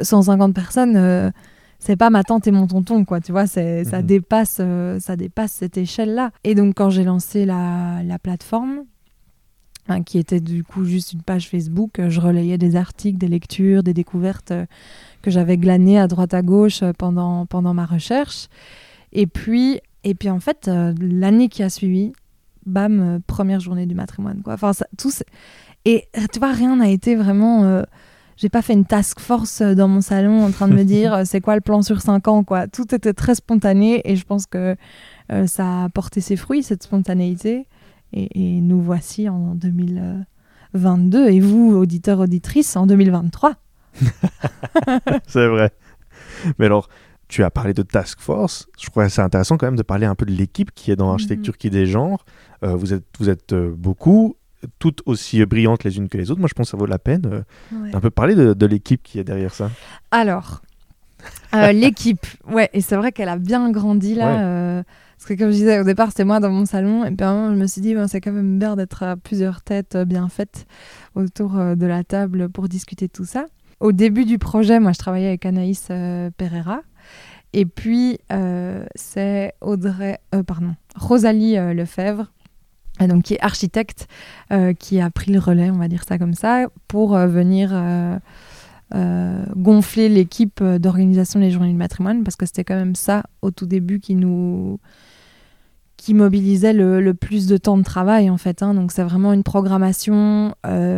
[0.01, 1.31] 150 personnes euh,
[1.83, 3.21] c'est pas ma tante et mon tonton, quoi.
[3.21, 4.07] Tu vois, c'est, ça, mhm.
[4.07, 6.31] dépasse, euh, ça dépasse cette échelle-là.
[6.45, 8.85] Et donc, quand j'ai lancé la, la plateforme,
[9.89, 13.27] hein, qui était du coup juste une page Facebook, euh, je relayais des articles, des
[13.27, 14.65] lectures, des découvertes euh,
[15.23, 18.47] que j'avais glanées à droite à gauche pendant, pendant ma recherche.
[19.13, 22.13] Et puis, et puis en fait, l'année qui a suivi,
[22.65, 24.55] bam, première journée du matrimoine, quoi.
[24.55, 25.11] Enfin, ça, tout.
[25.85, 27.83] Et tu vois, rien n'a été vraiment
[28.37, 31.15] j'ai pas fait une task force euh, dans mon salon en train de me dire
[31.15, 32.67] euh, c'est quoi le plan sur 5 ans quoi.
[32.67, 34.77] Tout était très spontané et je pense que
[35.31, 37.67] euh, ça a porté ses fruits cette spontanéité
[38.13, 43.55] et, nous voici en 2022 et vous auditeurs auditrices en 2023.
[45.27, 45.71] c'est vrai.
[46.59, 46.89] Mais alors
[47.29, 48.67] tu as parlé de task force.
[48.79, 50.97] Je crois que c'est intéressant quand même de parler un peu de l'équipe qui est
[50.97, 51.57] dans l'architecture, mhm.
[51.57, 52.27] qui est des genres.
[52.61, 54.37] vous êtes, vous êtes beaucoup
[54.79, 56.41] toutes aussi brillantes les unes que les autres.
[56.41, 59.19] Moi, je pense que ça vaut la peine euh, d'un peu parler de, l'équipe qui
[59.19, 59.71] est derrière ça.
[60.11, 60.63] Alors,
[61.55, 64.41] euh, l'équipe, ouais, et c'est vrai qu'elle a bien grandi là.
[64.41, 64.83] Euh,
[65.19, 67.55] parce que comme je disais au départ, c'était moi dans mon salon, et puis je
[67.55, 70.67] me suis dit, c'est quand même bien d'être à plusieurs têtes bien faites
[71.15, 73.47] autour de la table pour discuter de tout ça.
[73.79, 75.87] Au début du projet, moi, je travaillais avec Anaïs
[76.37, 76.81] Pereira.
[77.53, 78.19] Et puis,
[78.97, 82.33] c'est Audrey, pardon, Rosalie Lefebvre,
[83.01, 84.07] donc qui est architecte,
[84.53, 87.71] euh, qui a pris le relais, on va dire ça comme ça, pour euh, venir
[87.73, 93.51] euh, gonfler l'équipe d'organisation des journées du matrimoine, parce que c'était quand même ça au
[93.51, 94.79] tout début qui nous
[95.97, 98.65] qui mobilisait le, plus de temps de travail en fait.
[98.65, 98.75] Hein.
[98.75, 100.53] Donc c'est vraiment une programmation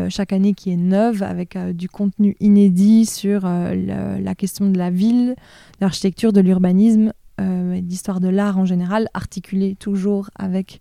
[0.09, 5.35] chaque année qui est neuve avec du contenu inédit sur la question de la ville,
[5.37, 10.81] de l'architecture, de l'urbanisme, d'histoire de l'art en général, articulé toujours avec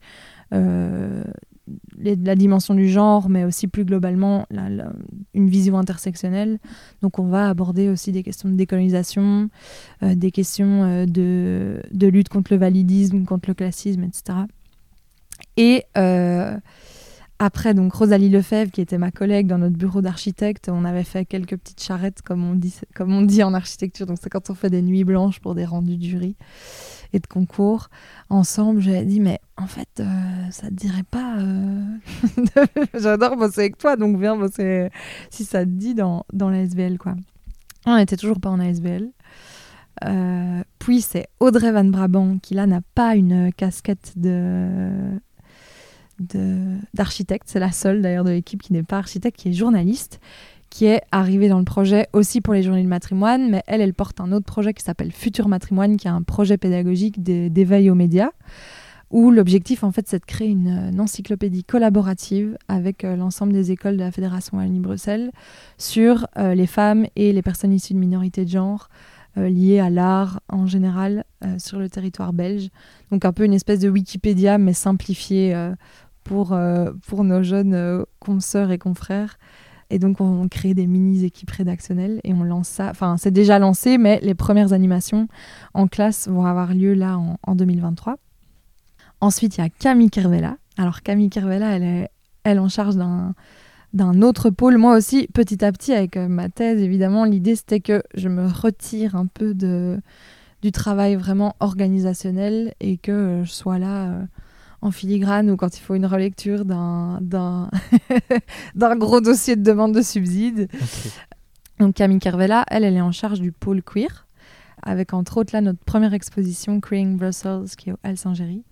[0.54, 1.24] euh,
[1.98, 4.46] la dimension du genre, mais aussi plus globalement
[5.34, 6.60] une vision intersectionnelle.
[7.02, 9.50] Donc on va aborder aussi des questions de décolonisation,
[10.04, 14.40] euh, des questions euh, de, lutte contre le validisme, contre le classisme, etc.
[15.56, 15.86] Et
[17.40, 21.26] après, donc Rosalie Lefebvre, qui était ma collègue dans notre bureau d'architecte, on avait fait
[21.26, 24.06] quelques petites charrettes, comme on dit, comme on dit en architecture.
[24.06, 26.36] Donc c'est quand on fait des nuits blanches pour des rendus de jury
[27.12, 27.90] et de concours
[28.30, 30.06] ensemble, j'ai dit mais en fait euh,
[30.52, 31.84] ça te dirait pas euh,
[33.00, 34.90] j'adore bosser avec toi donc viens bosser
[35.30, 37.16] si ça te dit dans, dans la SBL quoi.
[37.86, 39.10] On n'était toujours pas en ASBL.
[40.06, 44.90] Euh, puis c'est Audrey Van Brabant qui là n'a pas une casquette de
[46.20, 50.20] d'architecte, c'est la seule d'ailleurs de l'équipe qui n'est pas architecte, qui est journaliste
[50.74, 53.94] qui est arrivée dans le projet aussi pour les journées de matrimoine, mais elle, elle
[53.94, 57.96] porte un autre projet qui s'appelle Futur Matrimoine, qui est un projet pédagogique d'éveil aux
[57.96, 58.32] médias,
[59.12, 63.98] où l'objectif, en fait, c'est de créer une, encyclopédie collaborative avec euh, l'ensemble des écoles
[63.98, 65.32] de la Fédération Wallonie-Bruxelles
[65.78, 68.90] sur euh, les femmes et les personnes issues de minorités de genre
[69.38, 71.24] euh, liées à l'art en général
[71.60, 72.70] sur le territoire belge.
[73.12, 75.54] Donc un peu une espèce de Wikipédia, mais simplifié
[76.24, 76.58] pour,
[77.08, 79.38] pour nos jeunes consoeurs et confrères.
[79.90, 82.90] Et donc, on crée des mini-équipes rédactionnelles et on lance ça.
[82.90, 85.28] Enfin, c'est déjà lancé, mais les premières animations
[85.74, 88.16] en classe vont avoir lieu là en, 2023.
[89.22, 90.58] Ensuite, il y a Camille Kervella.
[90.78, 92.10] Alors, Camille Kervella, elle est
[92.44, 93.36] elle en charge d'un
[93.94, 94.78] d'un autre pôle.
[94.78, 98.48] Moi aussi, petit à petit, avec euh, ma thèse, évidemment, l'idée c'était que je me
[98.48, 100.00] retire un peu de,
[100.64, 104.26] du travail vraiment organisationnel et que euh, je sois là euh,
[104.84, 107.72] en filigrane ou quand il faut une relecture d'un, d'un,
[108.76, 110.68] d'un gros dossier de demande de subsides.
[111.80, 114.28] Donc Camille Kervella, elle, elle est en charge du pôle queer,
[114.82, 118.64] avec entre autres là notre première exposition Queering Brussels qui est au Alsingéry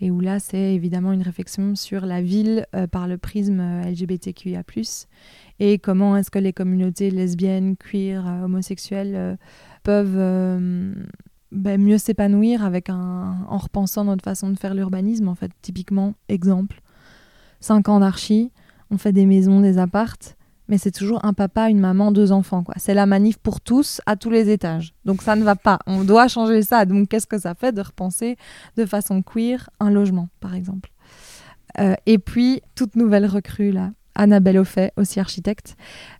[0.00, 3.90] et où là c'est évidemment une réflexion sur la ville euh, par le prisme euh,
[3.90, 4.62] LGBTQIA+,
[5.58, 9.36] et comment est-ce que les communautés lesbiennes, queer, euh, homosexuelles euh,
[9.82, 10.16] peuvent
[11.52, 15.50] ben, mieux s'épanouir avec un, en repensant notre façon de faire l'urbanisme en fait.
[15.62, 16.80] Typiquement, exemple,
[17.60, 18.52] 5 ans d'archi,
[18.90, 20.36] on fait des maisons, des appartes,
[20.68, 22.62] mais c'est toujours un papa, une maman, deux enfants.
[22.62, 22.74] quoi.
[22.78, 24.94] C'est la manif pour tous à tous les étages.
[25.04, 25.80] Donc ça ne va pas.
[25.86, 26.84] On doit changer ça.
[26.84, 28.36] Donc qu'est-ce que ça fait de repenser
[28.76, 30.90] de façon queer un logement, par exemple?
[31.78, 35.76] Euh, Et puis, toute nouvelle recrue, là, Annabelle Offet, aussi architecte,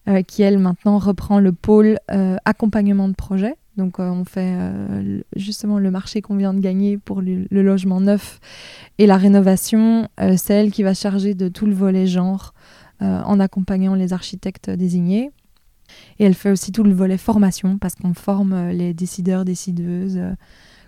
[0.08, 3.54] euh, qui elle maintenant reprend le pôle euh, accompagnement de projet.
[3.76, 7.62] Donc euh, on fait euh, justement le marché qu'on vient de gagner pour le, le
[7.62, 8.40] logement neuf
[8.98, 10.09] et la rénovation.
[10.20, 12.52] euh, c'est elle qui va charger de tout le volet genre
[13.00, 15.30] euh, en accompagnant les architectes désignés.
[16.18, 20.20] Et elle fait aussi tout le volet formation parce qu'on forme les décideurs, décideuses,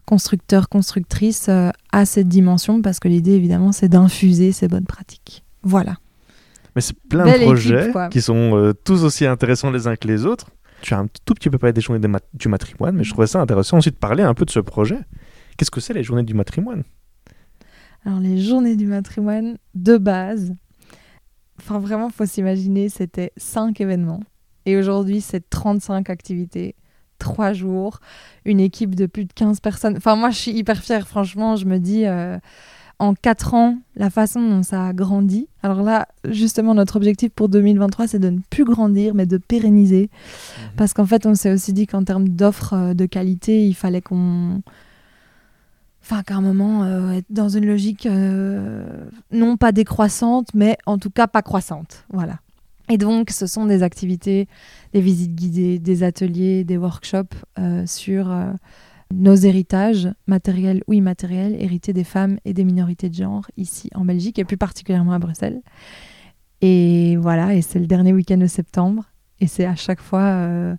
[0.04, 5.44] constructeurs, constructrices à cette dimension parce que l'idée évidemment c'est d'infuser ces bonnes pratiques.
[5.62, 5.96] Voilà.
[6.76, 10.06] Mais c'est plein Belle de projets équipe, qui sont tous aussi intéressants les uns que
[10.06, 10.46] les autres.
[10.82, 13.10] Tu as un tout petit peu parlé des journées des mat- du matrimoine, mais je
[13.12, 14.98] trouvais ça intéressant aussi de parler un peu de ce projet.
[15.56, 16.82] Qu'est-ce que c'est les journées du matrimoine?
[18.04, 20.52] Alors les journées du matrimoine de base,
[21.60, 24.20] enfin vraiment faut s'imaginer, c'était 5 événements.
[24.66, 26.74] Et aujourd'hui c'est 35 activités,
[27.18, 28.00] 3 jours,
[28.44, 29.96] une équipe de plus de 15 personnes.
[29.96, 32.38] Enfin moi je suis hyper fière, franchement, je me dis euh,
[32.98, 35.48] en 4 ans, la façon dont ça a grandi.
[35.62, 40.10] Alors là, justement, notre objectif pour 2023, c'est de ne plus grandir, mais de pérenniser.
[40.76, 44.00] Parce qu'en fait, on s'est aussi dit qu'en termes d'offres euh, de qualité, il fallait
[44.00, 44.62] qu'on
[46.02, 48.84] enfin qu'à un moment euh, être dans une logique euh,
[49.30, 52.40] non pas décroissante mais en tout cas pas croissante voilà
[52.88, 54.48] et donc ce sont des activités
[54.92, 58.34] des visites guidées des ateliers des workshops euh, sur
[59.12, 64.04] nos héritages matériels ou immatériels hérités des femmes et des minorités de genre ici en
[64.04, 65.60] Belgique et plus particulièrement à Bruxelles.
[66.60, 69.04] Et voilà et c'est le dernier week-end de septembre
[69.40, 70.76] et c'est à chaque fois euh,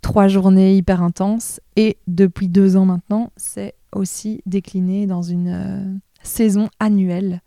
[0.00, 1.60] trois journées hyper intenses.
[1.76, 7.42] Et depuis deux ans maintenant c'est aussi décliné dans une euh, saison annuelle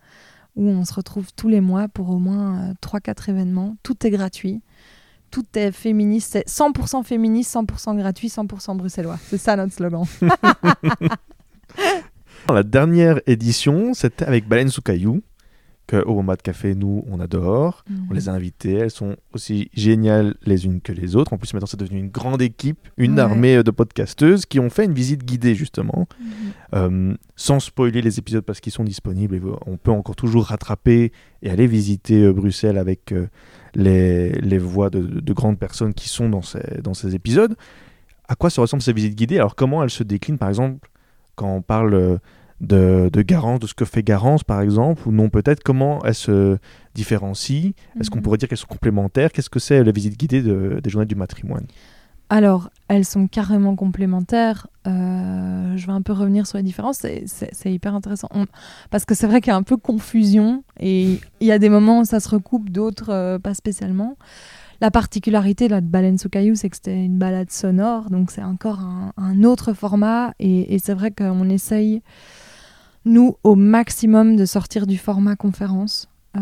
[0.55, 3.77] où on se retrouve tous les mois pour au moins 3-4 événements.
[3.83, 4.61] Tout est gratuit,
[5.31, 9.17] tout est féministe, c'est 100% féministe, 100% gratuit, 100% bruxellois.
[9.27, 10.03] C'est ça notre slogan.
[12.49, 15.21] La dernière édition, c'était avec Baleine sous caillou,
[15.85, 17.83] que au Wombat Café, nous, on adore.
[18.09, 21.33] On les a invitées, elles sont aussi géniales les unes que les autres.
[21.33, 23.21] En plus, maintenant, c'est devenu une grande équipe, une Ouais.
[23.21, 26.07] armée de podcasteuses qui ont fait une visite guidée, justement.
[26.19, 26.29] Mhm.
[26.75, 31.11] Euh, sans spoiler les épisodes parce qu'ils sont disponibles, et on peut encore toujours rattraper
[31.41, 33.27] et aller visiter euh, Bruxelles avec euh,
[33.77, 37.55] les, les voix de, de grandes personnes qui sont dans ces, dans ces épisodes.
[38.27, 39.37] À quoi se ressemblent ces visites guidées?
[39.37, 40.89] Alors comment elles se déclinent par exemple
[41.35, 42.17] quand on parle euh,
[42.59, 46.15] de, de Garance, de ce que fait Garance par exemple, ou non peut-être comment elles
[46.15, 46.57] se
[46.95, 47.71] différencient?
[47.99, 48.23] Est-ce qu'on Mhm.
[48.23, 49.31] pourrait dire qu'elles sont complémentaires?
[49.31, 51.67] Qu'est-ce que c'est la visite guidée de- des journées du matrimoine?
[52.29, 54.67] Alors, elles sont carrément complémentaires.
[54.85, 56.97] Euh, je vais un peu revenir sur les différences.
[56.97, 58.29] C'est- hyper intéressant.
[58.89, 61.69] Parce que c'est vrai qu'il y a un peu confusion et il y a des
[61.69, 64.17] moments où ça se recoupe, d'autres euh, pas spécialement.
[64.81, 68.79] La particularité de Baleine sous caillou, c'est que c'était une balade sonore, donc c'est encore
[69.17, 70.33] un, autre format.
[70.39, 72.01] Et, et c'est vrai qu'on essaye,
[73.05, 76.09] nous, au maximum, de sortir du format conférence.
[76.35, 76.41] Euh,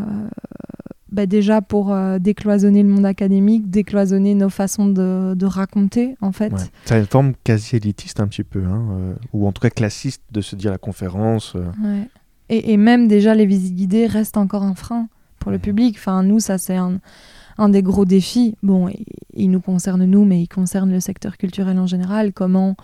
[1.15, 6.31] bah, déjà pour euh, décloisonner le monde académique, décloisonner nos façons de, de raconter, en
[6.33, 6.51] fait.
[6.51, 6.59] Ouais.
[6.83, 10.21] C'est une forme quasi élitiste un petit peu, hein, euh, ou en tout cas classiste
[10.31, 11.53] de se dire la conférence.
[11.55, 12.09] euh, Ouais.
[12.49, 15.07] Et, et même déjà, les visites guidées restent encore un frein
[15.39, 15.95] pour le public.
[15.97, 16.99] Enfin, nous, ça, c'est un,
[17.57, 18.55] un des gros défis.
[18.61, 18.89] Bon,
[19.33, 22.33] il, nous concerne nous, mais il concerne le secteur culturel en général.
[22.33, 22.75] Comment,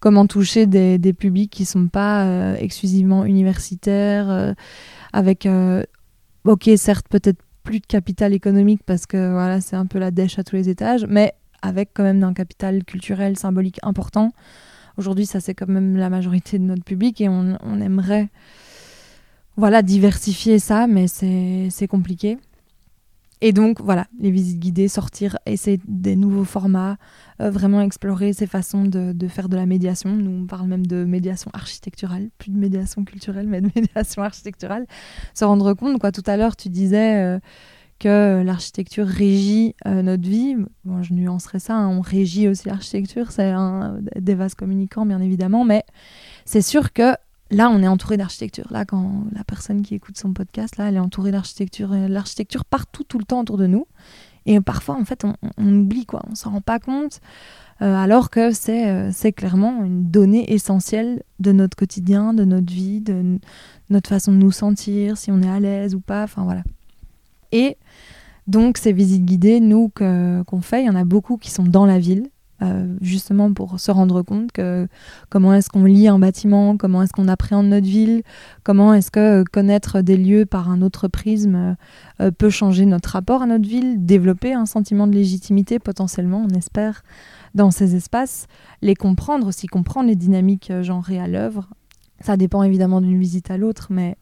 [0.00, 4.54] comment toucher des, des publics qui sont pas exclusivement universitaires,
[5.12, 5.48] avec,
[6.44, 10.38] ok, certes, peut-être plus de capital économique parce que voilà, c'est un peu la dèche
[10.38, 14.32] à tous les étages, mais avec quand même un capital culturel, symbolique important.
[14.96, 18.28] Aujourd'hui, ça, c'est quand même la majorité de notre public et on, on aimerait
[19.56, 22.38] voilà, diversifier ça, mais c'est c'est compliqué.
[23.42, 26.96] Et donc, voilà, les visites guidées, sortir, essayer des nouveaux formats,
[27.42, 30.10] euh, vraiment explorer ces façons de, faire de la médiation.
[30.10, 34.86] Nous, on parle même de médiation architecturale, plus de médiation culturelle, mais de médiation architecturale.
[35.34, 37.38] Se rendre compte, quoi, tout à l'heure, tu disais euh,
[37.98, 40.56] que l'architecture régit euh, notre vie.
[40.84, 43.52] Bon, je nuancerai ça, hein, on régit aussi l'architecture, c'est
[44.18, 45.84] des vases communicants bien évidemment, mais
[46.46, 47.14] c'est sûr que
[47.50, 48.66] là, on est entouré d'architecture.
[48.70, 53.04] Là, quand la personne qui écoute son podcast, là, elle est entourée d'architecture, l'architecture partout,
[53.04, 53.86] tout le temps autour de nous.
[54.46, 57.20] Et parfois, en fait, on, oublie, quoi, on s'en rend pas compte,
[57.82, 62.72] euh, alors que c'est euh, c'est clairement une donnée essentielle de notre quotidien, de notre
[62.72, 63.38] vie, de
[63.90, 66.62] notre façon de nous sentir, si on est à l'aise ou pas, enfin voilà.
[67.50, 67.76] Et
[68.46, 71.84] donc, ces visites guidées, nous, qu'on fait, il y en a beaucoup qui sont dans
[71.84, 72.28] la ville,
[72.62, 74.88] euh, justement pour se rendre compte que
[75.28, 78.22] comment est-ce qu'on lit un bâtiment, comment est-ce qu'on appréhende notre ville,
[78.64, 81.76] comment est-ce que connaître des lieux par un autre prisme
[82.20, 86.54] euh, peut changer notre rapport à notre ville, développer un sentiment de légitimité potentiellement, on
[86.54, 87.02] espère,
[87.54, 88.46] dans ces espaces,
[88.80, 91.68] les comprendre aussi, comprendre les dynamiques euh, genrées à l'œuvre.
[92.20, 94.16] Ça dépend évidemment d'une visite à l'autre, mais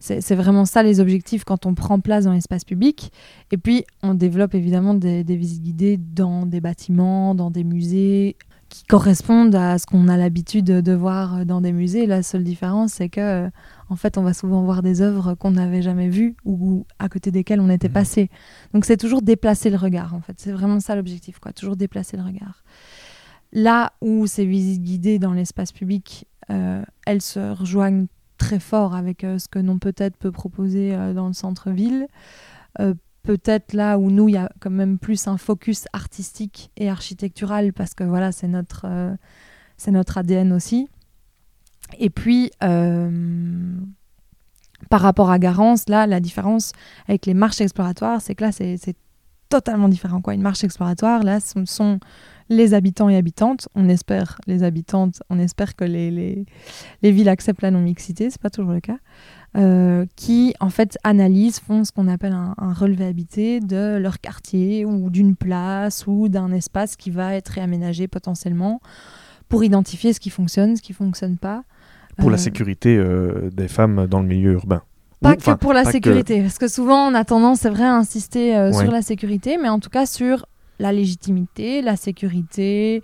[0.00, 3.12] c'est vraiment ça les objectifs quand on prend place dans l'espace public.
[3.50, 8.36] Et puis, on développe évidemment des, visites guidées dans des bâtiments, dans des musées
[8.68, 12.06] qui correspondent à ce qu'on a l'habitude de voir dans des musées.
[12.06, 13.48] La seule différence, c'est que,
[13.88, 17.30] en fait, on va souvent voir des œuvres qu'on n'avait jamais vues ou à côté
[17.30, 17.92] desquelles on était mmh.
[17.92, 18.30] passé.
[18.74, 20.34] Donc, c'est toujours déplacer le regard, en fait.
[20.36, 21.52] C'est vraiment ça l'objectif, quoi.
[21.52, 22.62] Toujours déplacer le regard.
[23.52, 28.06] Là où ces visites guidées dans l'espace public, euh, elles se rejoignent
[28.38, 32.06] très fort avec euh, ce que non peut-être peut proposer euh, dans le centre-ville.
[32.80, 36.88] Euh, peut-être là où nous, il y a quand même plus un focus artistique et
[36.88, 38.86] architectural parce que voilà, c'est notre,
[39.76, 40.88] c'est notre ADN aussi.
[41.98, 42.50] Et puis,
[44.88, 46.72] par rapport à Garance, là, la différence
[47.06, 48.96] avec les marches exploratoires, c'est que là, c'est
[49.50, 50.22] totalement différent.
[50.22, 50.32] Quoi.
[50.32, 52.00] Une marche exploratoire, là, ce sont
[52.48, 53.68] les habitants et habitantes.
[53.74, 56.10] On espère, les habitantes, on espère que les,
[57.02, 58.98] les, villes acceptent la non-mixité, c'est pas toujours le cas.
[59.56, 64.84] Euh, qui en fait analysent, font ce qu'on appelle un, relevé habité de leur quartier
[64.84, 68.82] ou d'une place ou d'un espace qui va être réaménagé potentiellement
[69.48, 71.64] pour identifier ce qui fonctionne, ce qui fonctionne pas.
[72.18, 74.82] Pour la euh, sécurité euh, des femmes dans le milieu urbain.
[75.22, 78.70] Pas que pour la sécurité, parce que souvent on a tendance, c'est vrai, à insister
[78.72, 80.46] sur la sécurité, mais en tout cas sur
[80.78, 83.02] la légitimité, la sécurité,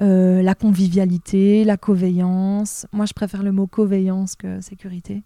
[0.00, 2.86] euh, la convivialité, la coveillance.
[2.92, 5.22] Moi, je préfère le mot coveillance que sécurité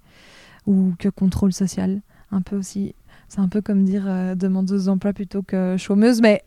[0.66, 2.00] ou que contrôle social.
[2.32, 2.94] Un peu aussi.
[3.28, 6.42] C'est un peu comme dire euh, demandeuse d'emploi plutôt que chômeuse, mais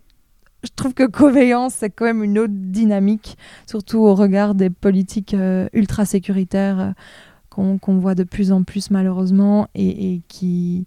[0.64, 5.34] je trouve que coveillance, c'est quand même une autre dynamique, surtout au regard des politiques
[5.34, 6.94] euh, ultra sécuritaires
[7.50, 10.86] qu'on voit de plus en plus malheureusement et, qui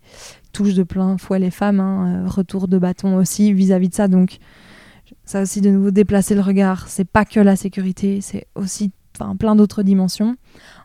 [0.52, 1.80] touchent de plein fouet les femmes.
[1.80, 4.08] Hein, euh, retour de bâton aussi vis-à-vis de ça.
[4.08, 4.38] Donc,
[5.24, 6.88] ça aussi de nouveau déplacer le regard.
[6.88, 8.92] C'est pas que la sécurité, c'est aussi
[9.38, 10.36] plein d'autres dimensions.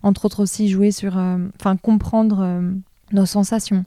[0.03, 2.71] Entre autres aussi jouer sur, euh, enfin comprendre euh,
[3.11, 3.85] nos sensations.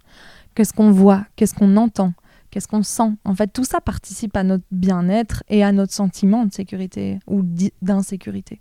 [0.54, 2.12] Qu'est-ce qu'on voit, qu'est-ce qu'on entend,
[2.50, 3.12] qu'est-ce qu'on sent?
[3.24, 7.42] En fait, tout ça participe à notre bien-être et à notre sentiment de sécurité ou
[7.82, 8.60] d'insécurité.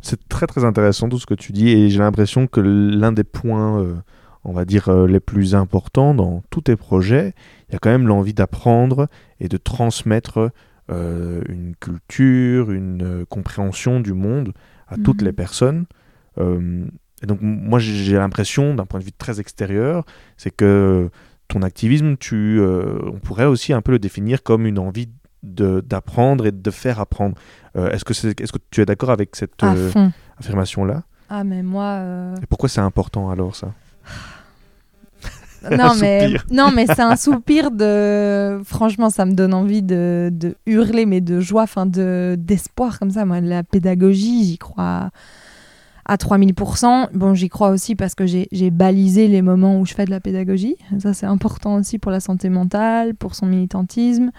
[0.00, 3.24] C'est très très intéressant tout ce que tu dis et j'ai l'impression que l'un des
[3.24, 3.84] points,
[4.46, 7.34] on va dire, euh, les plus importants dans tous tes projets,
[7.68, 9.08] il y a quand même l'envie d'apprendre
[9.40, 10.50] et de transmettre
[10.90, 14.52] euh, une culture, une compréhension du monde
[14.88, 15.36] à toutes les mhm.
[15.36, 15.86] personnes.
[16.38, 20.04] et donc moi j'ai l'impression, d'un point de vue très extérieur,
[20.36, 21.10] c'est que
[21.48, 25.08] ton activisme, tu, on pourrait aussi un peu le définir comme une envie
[25.46, 27.36] d'apprendre et de faire apprendre.
[27.76, 29.90] Euh, est-ce que, est, est, que tu es d'accord avec cette euh,
[30.38, 31.02] affirmation-là?
[31.28, 31.84] Ah, mais moi.
[31.84, 33.72] Euh, et pourquoi c'est important alors ça?
[35.76, 38.60] non mais, non, mais c'est un soupir de.
[38.64, 43.24] Franchement, ça me donne envie de, de hurler, mais de joie, enfin d'espoir comme ça.
[43.24, 45.10] Moi, la pédagogie, j'y crois
[46.06, 47.08] à 3000%.
[47.14, 50.20] Bon, j'y crois aussi parce que j'ai balisé les moments où je fais de la
[50.20, 50.76] pédagogie.
[50.98, 54.30] Ça, c'est important aussi pour la santé mentale, pour son militantisme.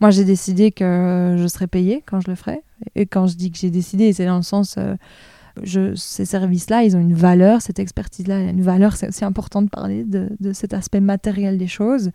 [0.00, 2.62] Moi, j'ai décidé que je serais payée quand je le ferais.
[2.94, 4.94] Et quand je dis que j'ai décidé, c'est dans le sens, euh,
[5.62, 8.96] je, ces services-là, ils ont une valeur, cette expertise-là, a une valeur.
[8.96, 12.10] C'est aussi important de parler de, de, cet aspect matériel des choses.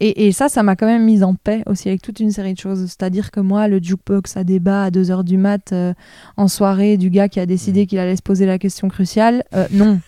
[0.00, 2.54] Et, et ça, ça m'a quand même mise en paix aussi avec toute une série
[2.54, 2.80] de choses.
[2.86, 5.94] C'est-à-dire que moi, le jukebox à débat à 2h du mat euh,
[6.36, 7.86] en soirée du gars qui a décidé mmh.
[7.86, 10.00] qu'il allait se poser la question cruciale, euh, non.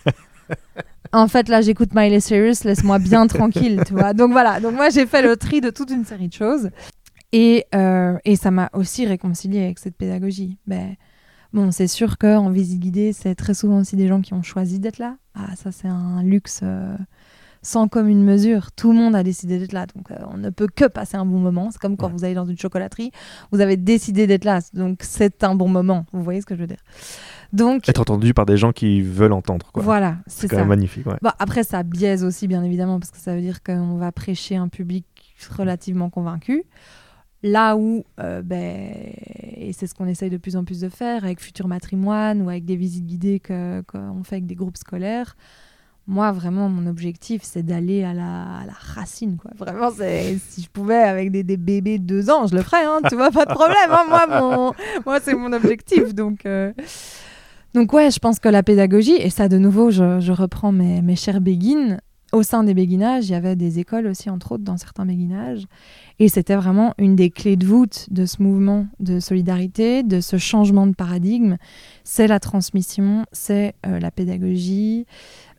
[1.13, 4.13] en fait, là, j'écoute Miley Cyrus, laisse-moi bien tranquille, tu vois.
[4.13, 6.71] Donc voilà, donc moi, j'ai fait le tri de toute une série de choses.
[7.33, 10.59] Et, euh, et ça m'a aussi réconcilié avec cette pédagogie.
[10.67, 10.97] Ben,
[11.57, 14.79] bon, c'est sûr qu'en visite guidée, c'est très souvent aussi des gens qui ont choisi
[14.79, 15.17] d'être là.
[15.35, 16.61] Ah, ça, c'est un luxe.
[16.63, 16.97] Euh,
[17.63, 18.71] sans commune mesure.
[18.71, 21.27] Tout le monde a décidé d'être là, donc euh, on ne peut que passer un
[21.27, 21.71] bon moment.
[21.73, 22.13] C'est comme quand Ouais.
[22.13, 23.11] vous allez dans une chocolaterie,
[23.51, 26.07] vous avez décidé d'être là, donc c'est un bon moment.
[26.13, 26.79] Vous voyez ce que je veux dire?
[27.53, 29.73] Donc Être entendu par des gens qui veulent entendre.
[29.73, 29.83] Quoi.
[29.83, 30.61] voilà, c'est quand ça.
[30.63, 31.07] même magnifique.
[31.07, 31.17] Ouais.
[31.23, 34.55] Bon, après, ça biaise aussi, bien évidemment, parce que ça veut dire qu'on va prêcher
[34.55, 35.05] un public
[35.57, 36.63] relativement convaincu.
[37.49, 38.91] Là où, euh, ben,
[39.57, 42.49] et c'est ce qu'on essaye de plus en plus de faire avec Futur Matrimoine ou
[42.49, 45.37] avec des visites guidées qu'on fait avec des groupes scolaires,
[46.09, 49.37] moi, vraiment, mon objectif, c'est d'aller à la, à la racine.
[49.37, 49.53] Quoi.
[49.57, 52.85] Vraiment, si je pouvais, avec des, des bébés de deux ans, je le ferais.
[52.85, 53.91] Hein, tu vois, pas de problème.
[53.91, 54.05] hein.
[54.09, 54.73] moi,
[55.05, 56.15] moi c'est mon objectif.
[56.15, 56.73] Donc, euh,
[57.75, 61.03] donc, ouais, je pense que la pédagogie, et ça, de nouveau, je, je reprends mes,
[61.03, 62.01] mes chers béguines,
[62.37, 65.65] au sein des béguinages, il y avait des écoles aussi, entre autres, dans certains béguinages.
[66.19, 70.37] Et c'était vraiment une des clés de voûte de ce mouvement de solidarité, de ce
[70.37, 71.57] changement de paradigme.
[72.05, 75.07] C'est la transmission, c'est euh, la pédagogie.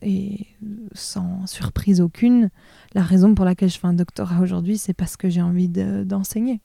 [0.04, 2.52] Et euh, sans surprise aucune,
[2.94, 6.04] la raison pour laquelle je fais un doctorat aujourd'hui, c'est parce que j'ai envie de-
[6.04, 6.62] d'enseigner.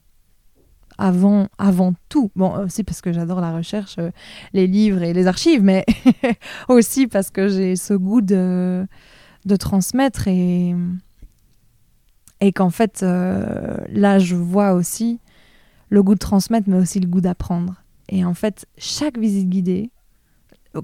[0.99, 2.29] Avant, avant tout.
[2.35, 4.11] Bon, aussi parce que j'adore la recherche, euh,
[4.53, 5.85] les livres et les archives, mais
[6.69, 8.85] aussi parce que j'ai ce goût de,
[9.45, 10.75] de transmettre et,
[12.41, 15.19] et qu'en fait, euh, là, je vois aussi
[15.89, 17.83] le goût de transmettre, mais aussi le goût d'apprendre.
[18.09, 19.91] Et en fait, chaque visite guidée,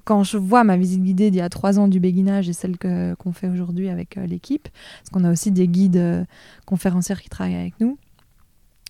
[0.03, 2.78] quand je vois ma visite guidée d'il y a trois ans du béguinage et celle
[2.78, 4.68] qu'on fait aujourd'hui avec euh, l'équipe,
[4.99, 6.26] parce qu'on a aussi des guides euh,
[6.66, 7.97] conférencières qui travaillent avec nous,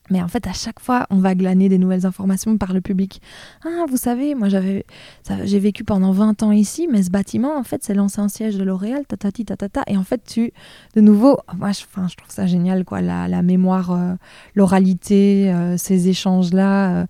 [0.10, 3.22] mais en fait, à chaque fois, on va glaner des nouvelles informations par le public.
[3.66, 7.84] Ah, vous savez, moi, j'ai vécu pendant 20 ans ici, mais ce bâtiment, en fait,
[7.84, 9.45] c'est l'ancien siège de L'Oréal, tatati.
[9.88, 10.51] Et en fait, tu,
[10.95, 14.14] de nouveau, moi, je, trouve ça génial, quoi, la, la mémoire, euh,
[14.55, 17.05] l'oralité, euh, ces échanges-là, euh,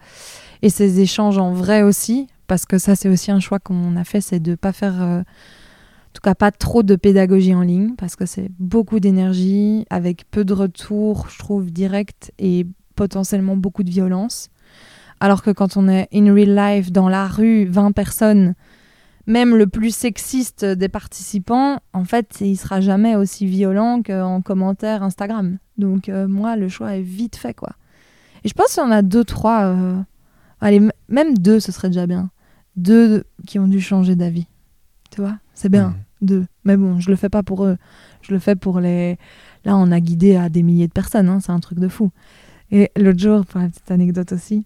[0.61, 4.03] et ces échanges en vrai aussi, parce que ça, c'est aussi un choix qu'on a
[4.03, 5.23] fait, c'est de pas faire, en
[6.13, 10.43] tout cas, pas trop de pédagogie en ligne, parce que c'est beaucoup d'énergie, avec peu
[10.43, 12.65] de retours, je trouve, direct et
[13.03, 14.49] potentiellement beaucoup de violence.
[15.21, 18.55] Alors que quand on est in real life, dans la rue, 20 personnes,
[19.25, 25.01] même le plus sexiste des participants, en fait, il sera jamais aussi violent qu'en commentaire
[25.03, 25.57] Instagram.
[25.77, 27.71] Donc euh, moi, le choix est vite fait, quoi.
[28.43, 29.97] Et je pense qu'il y en a deux, trois, euh,
[30.61, 32.29] allez, même deux, ce serait déjà bien.
[32.75, 34.47] Deux qui ont dû changer d'avis.
[35.11, 35.95] Tu vois, c'est bien, Mhm.
[36.21, 36.45] deux.
[36.65, 37.77] Mais bon, je le fais pas pour eux.
[38.21, 39.17] Je le fais pour les.
[39.65, 42.11] Là, on a guidé à des milliers de personnes, hein, c'est un truc de fou.
[42.71, 44.65] Et l'autre jour, pour la petite anecdote aussi,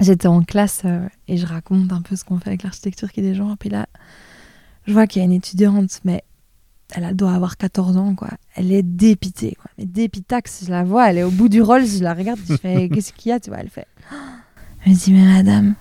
[0.00, 3.20] j'étais en classe euh, et je raconte un peu ce qu'on fait avec l'architecture qui
[3.20, 3.56] est des gens.
[3.56, 3.86] Puis là,
[4.86, 6.24] je vois qu'il y a une étudiante, mais
[6.94, 8.28] elle doit avoir 14 ans, quoi.
[8.54, 9.70] Elle est dépitée, quoi.
[9.78, 12.56] Mais dépitax, je la vois, elle est au bout du rôle, je la regarde, je
[12.56, 13.86] fais qu'est-ce qu'il y a, tu vois, elle fait.
[14.84, 15.76] Elle me dit, mais madame,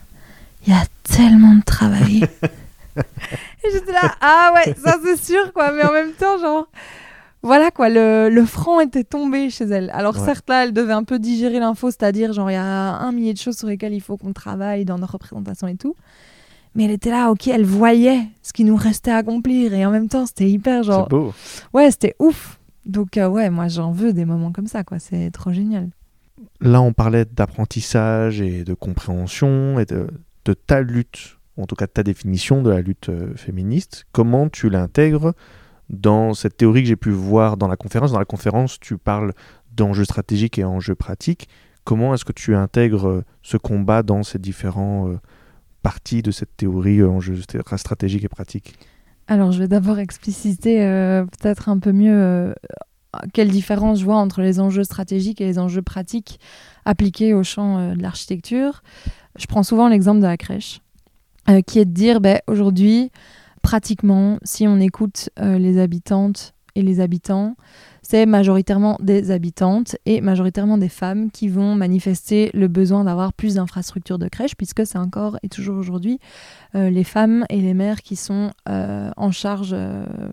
[0.68, 2.24] il y a tellement de travail.
[2.96, 5.72] et j'étais là, ah ouais, ça c'est sûr, quoi.
[5.72, 6.68] Mais en même temps, genre,
[7.44, 9.90] voilà, quoi, le, le franc était tombé chez elle.
[9.94, 10.26] Alors Ouais.
[10.26, 12.64] certes, là, elle devait un peu digérer l'info, c'est-à-dire, genre, il y a
[12.98, 15.96] un millier de choses sur lesquelles il faut qu'on travaille dans nos représentations et tout.
[16.76, 19.74] Mais elle était là, ok, elle voyait ce qui nous restait à accomplir.
[19.74, 21.34] Et en même temps, c'était hyper, genre, C'est beau.
[21.74, 22.60] ouais, c'était ouf.
[22.86, 24.98] Donc, euh, ouais, moi, j'en veux des moments comme ça, quoi.
[25.00, 25.90] C'est trop génial.
[26.62, 30.08] Là, on parlait d'apprentissage et de compréhension et de,
[30.46, 34.06] de ta lutte, en tout cas de ta définition de la lutte euh, féministe.
[34.12, 35.34] Comment tu l'intègres
[35.92, 39.34] dans cette théorie que j'ai pu voir dans la conférence Dans la conférence, tu parles
[39.76, 41.48] d'enjeux stratégiques et enjeux pratiques.
[41.84, 45.20] Comment est-ce que tu intègres euh, ce combat dans ces différents euh,
[45.84, 48.76] parties de cette théorie euh, enjeux stra- stratégiques et pratiques?
[49.28, 52.54] Alors, je vais d'abord expliciter peut-être un peu mieux euh,
[53.34, 56.40] quelle différence je vois entre les enjeux stratégiques et les enjeux pratiques
[56.86, 58.84] appliqués au champ de l'architecture.
[59.38, 60.82] Je prends souvent l'exemple de la crèche,
[61.66, 63.12] qui est de dire, ben, aujourd'hui,
[63.62, 67.56] pratiquement, si on écoute euh, les habitantes et les habitants,
[68.02, 73.56] c'est majoritairement des habitantes et majoritairement des femmes qui vont manifester le besoin d'avoir plus
[73.56, 76.20] d'infrastructures de crèche, puisque c'est encore et toujours aujourd'hui
[76.76, 79.76] euh, les femmes et les mères qui sont euh, en charge,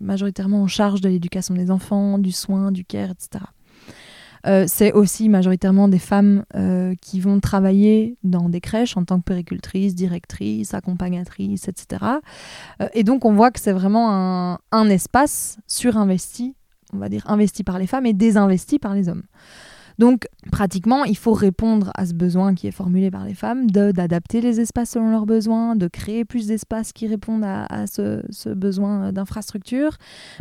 [0.01, 3.45] majoritairement en charge de l'éducation des enfants, du soin, du care, etc.
[4.47, 9.19] Euh, c'est aussi majoritairement des femmes euh, qui vont travailler dans des crèches en tant
[9.19, 12.05] que péricultrices, directrices, accompagnatrices, etc.
[12.81, 16.55] Euh, et donc on voit que c'est vraiment un, espace surinvesti,
[16.95, 19.25] on va dire investi par les femmes et désinvesti par les hommes.
[19.99, 24.41] Donc, pratiquement, il faut répondre à ce besoin qui est formulé par les femmes, d'adapter
[24.41, 29.13] les espaces selon leurs besoins, de créer plus d'espaces qui répondent à, ce, ce besoin
[29.13, 29.97] d'infrastructure.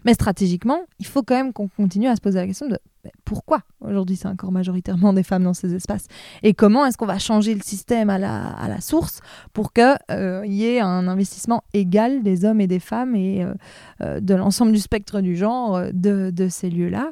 [0.05, 2.77] Mais stratégiquement, il faut quand même qu'on continue à se poser la question de
[3.25, 6.07] pourquoi aujourd'hui c'est encore majoritairement des femmes dans ces espaces
[6.43, 9.21] et comment est-ce qu'on va changer le système à la, source
[9.53, 13.53] pour qu'il euh, y ait un investissement égal des hommes et des femmes et euh,
[14.01, 17.11] euh, de l'ensemble du spectre du genre de, ces lieux-là?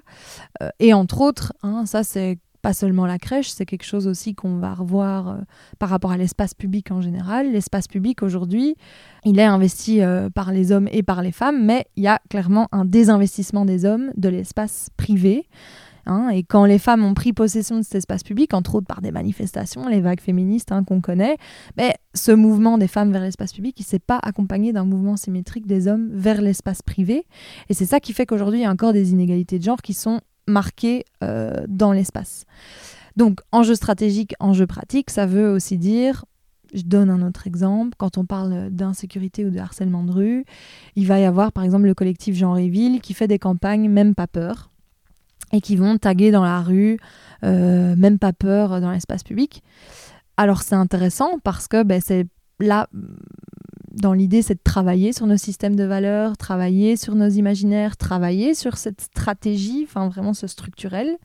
[0.79, 4.57] et entre autres, hein, ça c'est pas seulement la crèche, c'est quelque chose aussi qu'on
[4.57, 5.37] va revoir
[5.77, 7.51] par rapport à l'espace public en général.
[7.51, 8.75] L'espace public aujourd'hui,
[9.23, 10.01] il est investi
[10.33, 13.85] par les hommes et par les femmes, mais il y a clairement un désinvestissement des
[13.85, 15.47] hommes de l'espace privé.
[16.05, 16.29] Hein.
[16.29, 19.11] et quand les femmes ont pris possession de cet espace public, entre autres par des
[19.11, 21.37] manifestations, les vagues féministes hein, qu'on connaît,
[21.77, 25.17] mais ce mouvement des femmes vers l'espace public, il ne s'est pas accompagné d'un mouvement
[25.17, 27.25] symétrique des hommes vers l'espace privé.
[27.69, 29.93] Et c'est ça qui fait qu'aujourd'hui, il y a encore des inégalités de genre qui
[29.93, 32.45] sont marqué euh, dans l'espace.
[33.15, 36.25] Donc, enjeu stratégique, enjeu pratique, ça veut aussi dire,
[36.73, 40.45] je donne un autre exemple, quand on parle d'insécurité ou de harcèlement de rue,
[40.95, 44.15] il va y avoir par exemple le collectif Jean Réville qui fait des campagnes Même
[44.15, 44.69] pas peur
[45.51, 46.97] et qui vont taguer dans la rue
[47.43, 49.63] euh, Même pas peur dans l'espace public.
[50.37, 52.27] Alors c'est intéressant parce que ben, c'est
[52.59, 52.87] là
[53.95, 58.53] dans l'idée, c'est de travailler sur nos systèmes de valeurs, travailler sur nos imaginaires, travailler
[58.53, 61.17] sur cette stratégie, enfin vraiment ce structurel.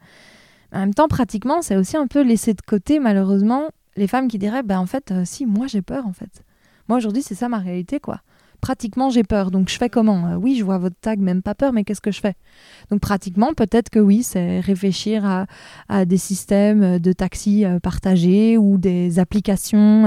[0.73, 4.39] En même temps, pratiquement, c'est aussi un peu laisser de côté, malheureusement, les femmes qui
[4.39, 6.45] diraient, ben en fait, euh, si, moi j'ai peur, en fait.
[6.89, 8.21] Moi aujourd'hui, c'est ça ma réalité, quoi
[8.61, 9.51] pratiquement j'ai peur.
[9.51, 10.27] Donc je fais comment?
[10.27, 12.35] Euh, Oui, je vois votre tag, même pas peur, mais qu'est-ce que je fais?
[12.91, 15.47] Donc pratiquement, peut-être que oui, c'est réfléchir
[15.89, 20.07] à, des systèmes de taxis euh, partagés ou des applications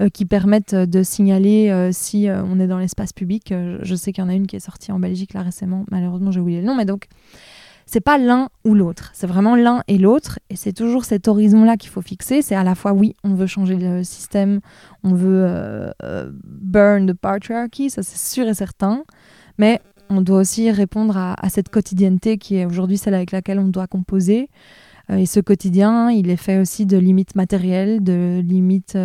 [0.00, 3.52] euh, qui permettent de signaler si on est dans l'espace public.
[3.82, 6.30] je sais qu'il y en a une qui est sortie en Belgique là récemment, malheureusement
[6.30, 7.08] j'ai oublié le nom, mais donc
[7.90, 11.78] c'est pas l'un ou l'autre, c'est vraiment l'un et l'autre, et c'est toujours cet horizon-là
[11.78, 12.42] qu'il faut fixer.
[12.42, 14.60] C'est à la fois, oui, on veut changer le système,
[15.04, 19.04] on veut euh, euh, burn the patriarchy, ça c'est sûr et certain,
[19.56, 19.80] mais
[20.10, 23.86] on doit aussi répondre à, cette quotidienneté qui est aujourd'hui celle avec laquelle on doit
[23.86, 24.50] composer.
[25.10, 28.98] Euh, et ce quotidien, il est fait aussi de limites matérielles, de limites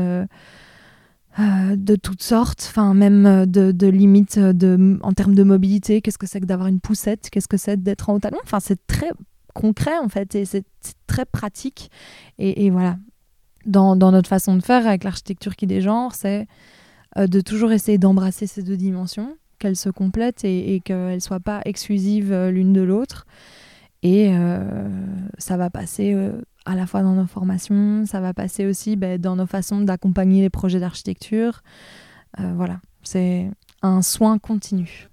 [1.40, 6.02] euh, de toutes sortes, enfin même euh, de, limites euh, en termes de mobilité.
[6.02, 8.60] Qu'est-ce que c'est que d'avoir une poussette Qu'est-ce que c'est d'être en haut talon Enfin,
[8.60, 9.10] c'est très
[9.56, 10.66] concret en fait et c'est
[11.08, 11.90] très pratique.
[12.38, 12.98] Et, voilà,
[13.66, 16.48] dans, notre façon de faire avec l'architecture qui dégenre, c'est
[17.16, 21.62] de toujours essayer d'embrasser ces deux dimensions, qu'elles se complètent et qu'elles ne soient pas
[21.66, 23.26] exclusives l'une de l'autre.
[24.02, 24.34] Et
[25.38, 26.16] ça va passer
[26.66, 30.41] à la fois dans nos formations, ça va passer aussi ben, dans nos façons d'accompagner
[30.41, 31.61] les projets d'architecture.
[32.39, 33.49] Euh, voilà, c'est
[33.82, 35.09] un soin continu.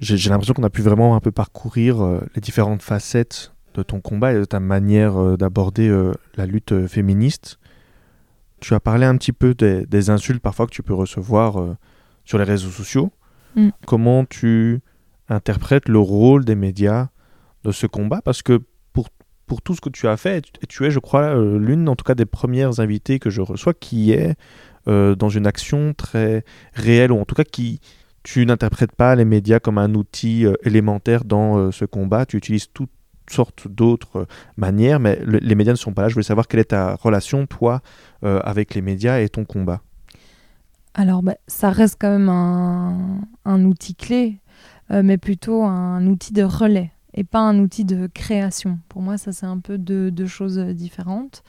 [0.00, 4.00] J'ai l'impression qu'on a pu vraiment un peu parcourir euh, les différentes facettes de ton
[4.00, 7.58] combat et de ta manière euh, d'aborder la lutte féministe.
[8.60, 11.76] Tu as parlé un petit peu des, insultes parfois que tu peux recevoir
[12.24, 13.12] sur les réseaux sociaux.
[13.54, 13.68] Mm.
[13.86, 14.80] Comment tu
[15.28, 17.08] interprètes le rôle des médias
[17.64, 18.20] de ce combat?
[18.20, 18.60] Parce que
[19.48, 20.44] pour tout ce que tu as fait.
[20.68, 23.74] Tu es, je crois, euh, l'une, en tout cas, des premières invitées que je reçois
[23.74, 24.36] qui est
[24.86, 26.44] euh, dans une action très
[26.74, 27.80] réelle, ou en tout cas qui,
[28.22, 32.26] tu n'interprètes pas les médias comme un outil euh, élémentaire dans ce combat.
[32.26, 32.92] Tu utilises toutes
[33.28, 34.26] sortes d'autres
[34.56, 36.08] manières, mais les médias ne sont pas là.
[36.08, 37.82] Je voulais savoir quelle est ta relation, toi,
[38.22, 39.82] avec les médias et ton combat.
[40.94, 44.40] Alors, bah, ça reste quand même un outil clé,
[44.88, 48.78] mais plutôt un outil de relais et pas un outil de création.
[48.88, 51.42] Pour moi, ça, c'est un peu deux, choses différentes.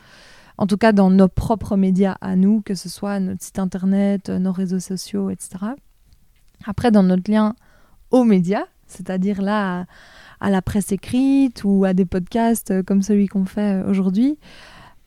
[0.57, 4.29] En tout cas, dans nos propres médias à nous, que ce soit notre site internet,
[4.29, 5.57] nos réseaux sociaux, etc.
[6.65, 7.55] Après, dans notre lien
[8.11, 9.85] aux médias, c'est-à-dire là,
[10.39, 14.37] à, la presse écrite ou à des podcasts comme celui qu'on fait aujourd'hui,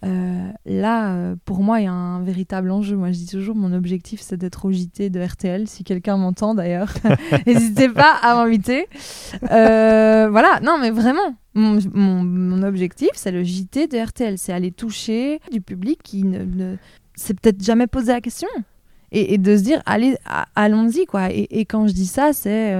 [0.05, 2.97] euh, là, euh, pour moi, il y a un véritable enjeu.
[2.97, 5.69] Moi, je dis toujours, mon objectif, c'est d'être au JT de RTL.
[5.69, 6.93] Si quelqu'un m'entend, d'ailleurs,
[7.47, 8.87] n'hésitez pas à m'inviter.
[9.51, 14.39] Euh, voilà, non, mais vraiment, mon, objectif, c'est le JT de RTL.
[14.39, 16.77] C'est aller toucher du public qui ne,
[17.15, 18.49] s'est peut-être jamais posé la question.
[19.15, 20.17] Et, de se dire, allez,
[20.57, 21.31] allons-y, quoi.
[21.31, 22.73] Et, et, quand je dis ça, c'est...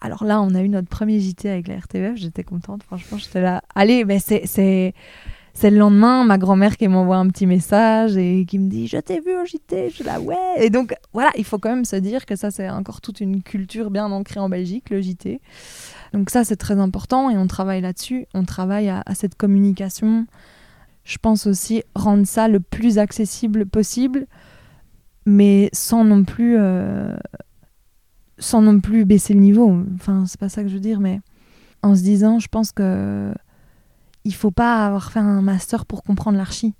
[0.00, 2.16] alors là, on a eu notre premier JT avec la RTBF.
[2.16, 3.62] J'étais contente, franchement, j'étais là.
[3.76, 4.94] Allez, mais c'est
[5.58, 8.96] c'est le lendemain, ma grand-mère qui m'envoie un petit message et qui me dit Je
[8.98, 9.88] t'ai vu au JT.
[9.90, 10.36] Je suis là, ouais.
[10.58, 13.42] Et donc, voilà, il faut quand même se dire que ça, c'est encore toute une
[13.42, 15.40] culture bien ancrée en Belgique, le JT.
[16.12, 18.26] Donc, ça, c'est très important et on travaille là-dessus.
[18.34, 20.26] On travaille à, cette communication.
[21.02, 24.28] Je pense aussi rendre ça le plus accessible possible,
[25.26, 26.56] mais sans non plus.
[26.56, 27.16] Euh,
[28.38, 29.76] sans non plus baisser le niveau.
[29.96, 31.18] Enfin, c'est pas ça que je veux dire, mais
[31.82, 33.32] en se disant, je pense que
[34.24, 36.74] il faut pas avoir fait un master pour comprendre l'archi.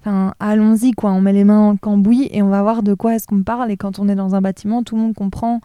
[0.00, 1.12] Enfin, allons-y, quoi.
[1.12, 3.70] On met les mains le cambouis et on va voir de quoi est-ce qu'on parle.
[3.70, 5.60] Et quand on est dans un bâtiment, tout le monde comprend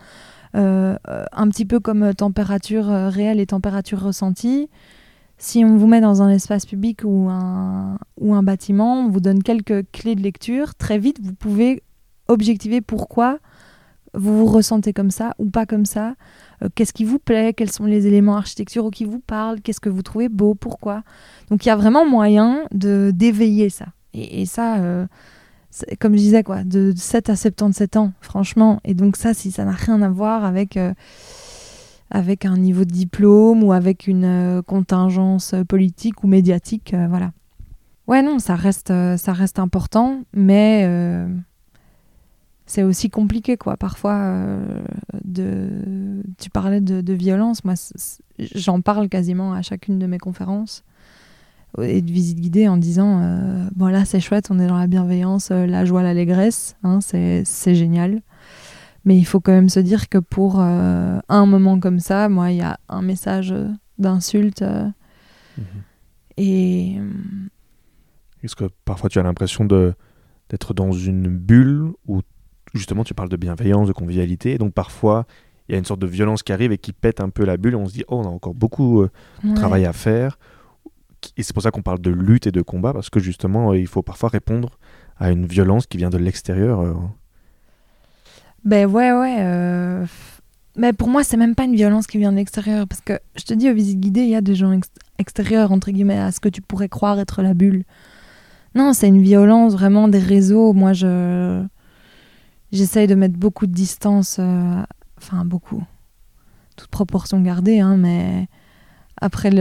[0.55, 0.95] euh,
[1.32, 4.70] un petit peu comme température euh, réelle et température ressentie.
[5.38, 9.20] si on vous met dans un espace public ou un, ou un bâtiment, on vous
[9.20, 11.84] donne quelques clés de lecture, très vite, vous pouvez
[12.28, 13.39] objectiver pourquoi
[14.13, 16.15] vous vous ressentez comme ça ou pas comme ça.
[16.64, 17.53] Euh, qu'est-ce qui vous plaît?
[17.53, 19.62] Quels sont les éléments architecturaux qui vous parlent?
[19.62, 20.55] Qu'est-ce que vous trouvez beau?
[20.55, 21.03] Pourquoi?
[21.49, 23.86] Donc il y a vraiment moyen de d'éveiller ça.
[24.14, 25.05] Et, ça, euh,
[25.99, 28.80] comme je disais, quoi, de 7 à 77 ans, franchement.
[28.84, 30.78] Et donc ça, si ça n'a rien à voir avec...
[30.78, 30.93] Euh,
[32.10, 37.32] avec un niveau de diplôme ou avec une contingence politique ou médiatique, voilà.
[38.08, 40.88] Ouais, non, ça reste, ça reste important, mais
[42.68, 43.78] c'est aussi compliqué quoi.
[43.78, 44.82] Parfois euh,
[45.24, 47.63] de tu parlais de, violence.
[47.63, 47.74] Moi
[48.38, 50.84] j'en parle quasiment à chacune de mes conférences
[51.82, 54.88] et de visite guidée en disant euh, bon là c'est chouette on est dans la
[54.88, 58.22] bienveillance euh, la joie l'allégresse hein, c'est génial
[59.05, 62.57] mais il faut quand même se dire que pour un moment comme ça moi il
[62.57, 63.53] y a un message
[63.99, 65.65] d'insulte mhm.
[66.38, 66.97] et
[68.43, 69.93] est-ce que parfois tu as l'impression de
[70.49, 72.22] d'être dans une bulle où
[72.78, 74.58] justement, tu parles de bienveillance, de convivialité.
[74.58, 75.26] donc parfois,
[75.68, 77.58] il y a une sorte de violence qui arrive et qui pète un peu la
[77.58, 77.74] bulle.
[77.74, 79.10] Et on se dit, oh, on a encore beaucoup euh,
[79.44, 80.40] de travail à faire.
[81.36, 83.78] Et c'est pour ça qu'on parle de lutte et de combat, parce que justement, euh,
[83.78, 84.78] il faut parfois répondre
[85.18, 86.80] à une violence qui vient de l'extérieur.
[86.80, 86.94] Euh.
[88.64, 90.06] Ben ouais, ouais.
[90.78, 92.88] Mais pour moi, c'est même pas une violence qui vient de l'extérieur.
[92.88, 94.80] Parce que je te dis, aux visites guidées, il y a des gens
[95.18, 97.84] extérieurs, entre guillemets, à ce que tu pourrais croire être la bulle.
[98.76, 100.74] Non, c'est une violence vraiment des réseaux.
[100.74, 101.66] Moi, je
[102.72, 104.84] J'essaye de mettre beaucoup de distance, euh,
[105.18, 105.84] enfin beaucoup,
[106.76, 108.47] toute proportion gardée, hein, mais
[109.22, 109.51] après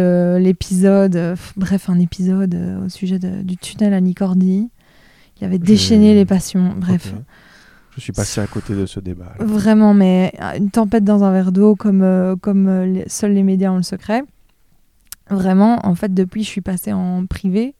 [0.40, 4.70] l'épisode, euh, bref, un épisode euh, au sujet du tunnel à Nicordie,
[5.40, 7.14] il avait déchaîné les passions, bref.
[7.94, 9.34] Je suis passé à côté de ce débat.
[9.38, 13.82] Vraiment, mais une tempête dans un verre d'eau, comme, comme seuls les médias ont le
[13.82, 14.22] secret.
[15.30, 17.74] Vraiment, en fait, depuis, je suis passée en privé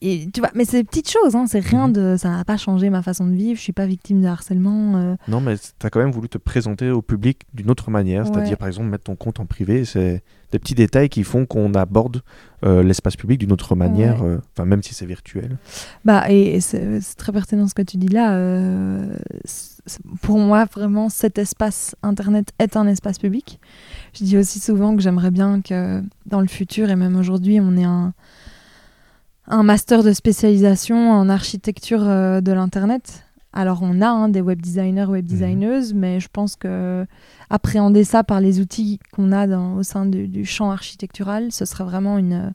[0.00, 1.92] et tu vois, mais c'est des petites choses, hein, c'est rien mhm.
[1.92, 2.16] de.
[2.18, 4.96] Ça n'a pas changé ma façon de vivre, je suis pas victime de harcèlement.
[4.96, 5.16] Euh.
[5.28, 8.58] Non, mais tu as quand même voulu te présenter au public d'une autre manière, c'est-à-dire
[8.58, 9.84] par exemple mettre ton compte en privé.
[9.84, 10.22] C'est
[10.52, 12.22] des petits détails qui font qu'on aborde
[12.64, 15.58] euh, l'espace public d'une autre manière, euh, enfin même si c'est virtuel.
[16.04, 18.38] Bah, et, c'est très pertinent ce que tu dis là.
[20.22, 23.60] pour moi, vraiment, cet espace Internet est un espace public.
[24.14, 27.76] Je dis aussi souvent que j'aimerais bien que dans le futur et même aujourd'hui, on
[27.76, 28.14] ait un
[29.48, 33.24] un master de spécialisation en architecture euh, de l'internet.
[33.52, 35.30] Alors on a hein, des web designers, web mhm.
[35.30, 37.06] designeuses, mais je pense que
[37.48, 41.84] appréhender ça par les outils qu'on a dans, au sein du, champ architectural, ce serait
[41.84, 42.52] vraiment une,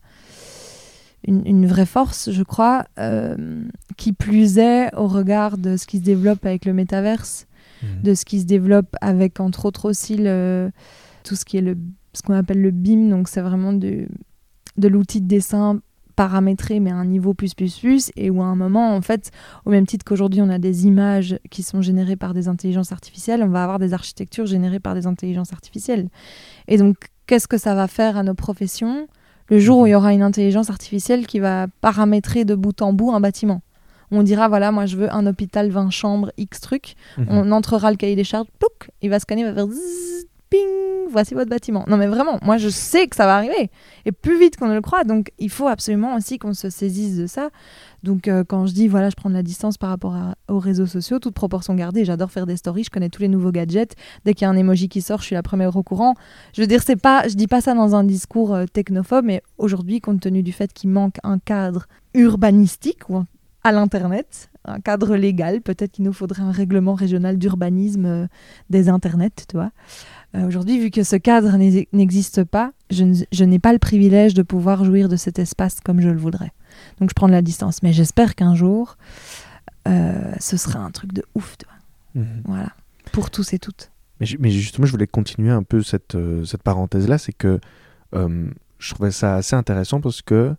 [1.25, 3.63] une, vraie force, je crois, euh,
[3.97, 7.47] qui plus est au regard de ce qui se développe avec le métaverse,
[7.81, 8.03] mhm.
[8.03, 11.77] de ce qui se développe avec entre autres aussi tout ce qui est le,
[12.13, 14.07] ce qu'on appelle le BIM, donc c'est vraiment de
[14.77, 15.79] l'outil de dessin
[16.15, 19.31] paramétré mais à un niveau plus plus plus et où à un moment en fait
[19.65, 23.43] au même titre qu'aujourd'hui on a des images qui sont générées par des intelligences artificielles
[23.43, 26.09] on va avoir des architectures générées par des intelligences artificielles.
[26.67, 26.97] Et donc
[27.27, 29.07] qu'est-ce que ça va faire à nos professions
[29.49, 32.93] le jour où il y aura une intelligence artificielle qui va paramétrer de bout en
[32.93, 33.61] bout un bâtiment?
[34.11, 36.95] On dira voilà moi je veux un hôpital 20 chambres X truc.
[37.17, 37.27] Mhm.
[37.29, 39.67] on entrera le cahier des charges plouc, il va scanner il va faire
[40.51, 41.83] ping, voici votre bâtiment.
[41.87, 43.71] Non mais vraiment, moi je sais que ça va arriver,
[44.05, 47.17] et plus vite qu'on ne le croit, donc il faut absolument aussi qu'on se saisisse
[47.17, 47.49] de ça.
[48.03, 50.15] Donc euh, quand je dis, voilà, je prends de la distance par rapport
[50.47, 53.51] aux réseaux sociaux, toute proportion gardée, j'adore faire des stories, je connais tous les nouveaux
[53.51, 53.95] gadgets,
[54.25, 56.15] dès qu'il y a un emoji qui sort, je suis la première au courant.
[56.53, 59.41] Je veux dire, c'est pas, je dis pas ça dans un discours euh, technophobe, mais
[59.57, 63.23] aujourd'hui, compte tenu du fait qu'il manque un cadre urbanistique, ou
[63.63, 65.61] à l'Internet, un cadre légal.
[65.61, 68.27] Peut-être qu'il nous faudrait un règlement régional d'urbanisme euh,
[68.69, 69.71] des Internets, tu vois.
[70.35, 74.85] Euh, aujourd'hui, vu que ce cadre n'existe pas, je, n'ai pas le privilège de pouvoir
[74.85, 76.51] jouir de cet espace comme je le voudrais.
[76.99, 77.83] Donc je prends de la distance.
[77.83, 78.97] Mais j'espère qu'un jour,
[79.87, 81.57] euh, ce sera un truc de ouf.
[82.15, 82.43] Mhm.
[82.45, 82.69] Voilà.
[83.11, 83.91] Pour tous et toutes.
[84.39, 87.17] Mais, justement, je voulais continuer un peu cette, euh, cette parenthèse-là.
[87.17, 87.59] C'est que
[88.13, 90.53] je trouvais ça assez intéressant parce que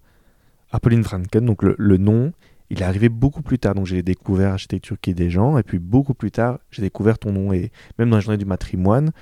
[0.70, 2.32] Apolline Franken, donc le, le nom,
[2.70, 3.74] il est arrivé beaucoup plus tard.
[3.74, 5.58] Donc j'ai découvert Architecture qui est des gens.
[5.58, 7.52] Et puis beaucoup plus tard, j'ai découvert ton nom.
[7.52, 9.12] Et même dans la journée du matrimoine,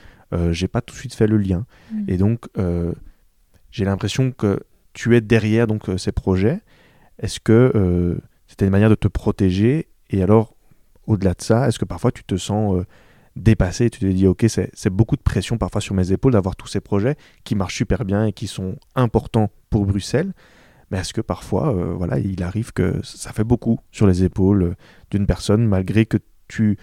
[0.52, 1.66] j'ai pas tout de suite fait le lien.
[1.92, 2.04] Mm.
[2.08, 2.92] Et donc, euh,
[3.70, 4.60] j'ai l'impression que
[4.92, 6.60] tu es derrière donc, euh, ces projets.
[7.18, 9.88] Est-ce que c'était une manière de te protéger?
[10.08, 10.56] Et alors,
[11.06, 12.82] au-delà de ça, est-ce que parfois tu te sens
[13.36, 13.90] dépassé?
[13.90, 16.80] Tu te dis, ok, c'est beaucoup de pression parfois sur mes épaules d'avoir tous ces
[16.80, 20.32] projets qui marchent super bien et qui sont importants pour Bruxelles.
[20.90, 24.76] Mais est-ce que parfois, voilà, il arrive que ça fait beaucoup sur les épaules
[25.10, 26.16] d'une personne, malgré que
[26.48, 26.78] tu,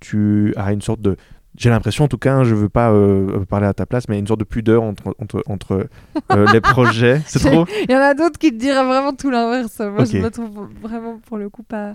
[0.00, 1.18] tu as une sorte de,
[1.56, 4.18] j'ai l'impression, en tout cas, hein, je veux pas euh, parler à ta place, mais
[4.18, 5.86] une sorte de pudeur entre, entre, entre
[6.32, 7.20] euh, les projets.
[7.26, 7.66] C'est trop?
[7.88, 9.78] Il y en a d'autres qui te diraient vraiment tout l'inverse.
[9.80, 10.22] Moi, je Ok.
[10.24, 11.94] me trouve vraiment, pour le coup, pas,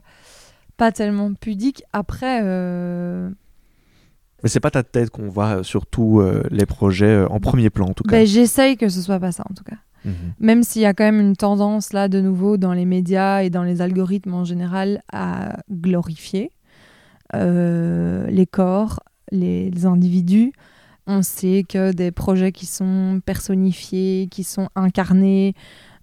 [0.78, 1.84] pas tellement pudique.
[1.92, 3.30] Après, euh,
[4.44, 7.72] Mais c'est pas ta tête qu'on voit sur tous euh, les projets euh, en premier
[7.72, 8.12] plan, en tout cas.
[8.12, 9.78] ben, j'essaye que ce soit pas ça, en tout cas.
[10.06, 10.14] Mhm.
[10.40, 13.50] Même s'il y a quand même une tendance, là, de nouveau, dans les médias et
[13.50, 16.52] dans les algorithmes en général, à glorifier
[17.34, 19.00] euh, les corps,
[19.32, 20.52] les, les individus.
[21.06, 25.54] On sait que des projets qui sont personnifiés, qui sont incarnés,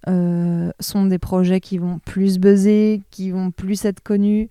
[0.07, 4.49] euh, sont des projets qui vont plus buzzer, qui vont plus être connus.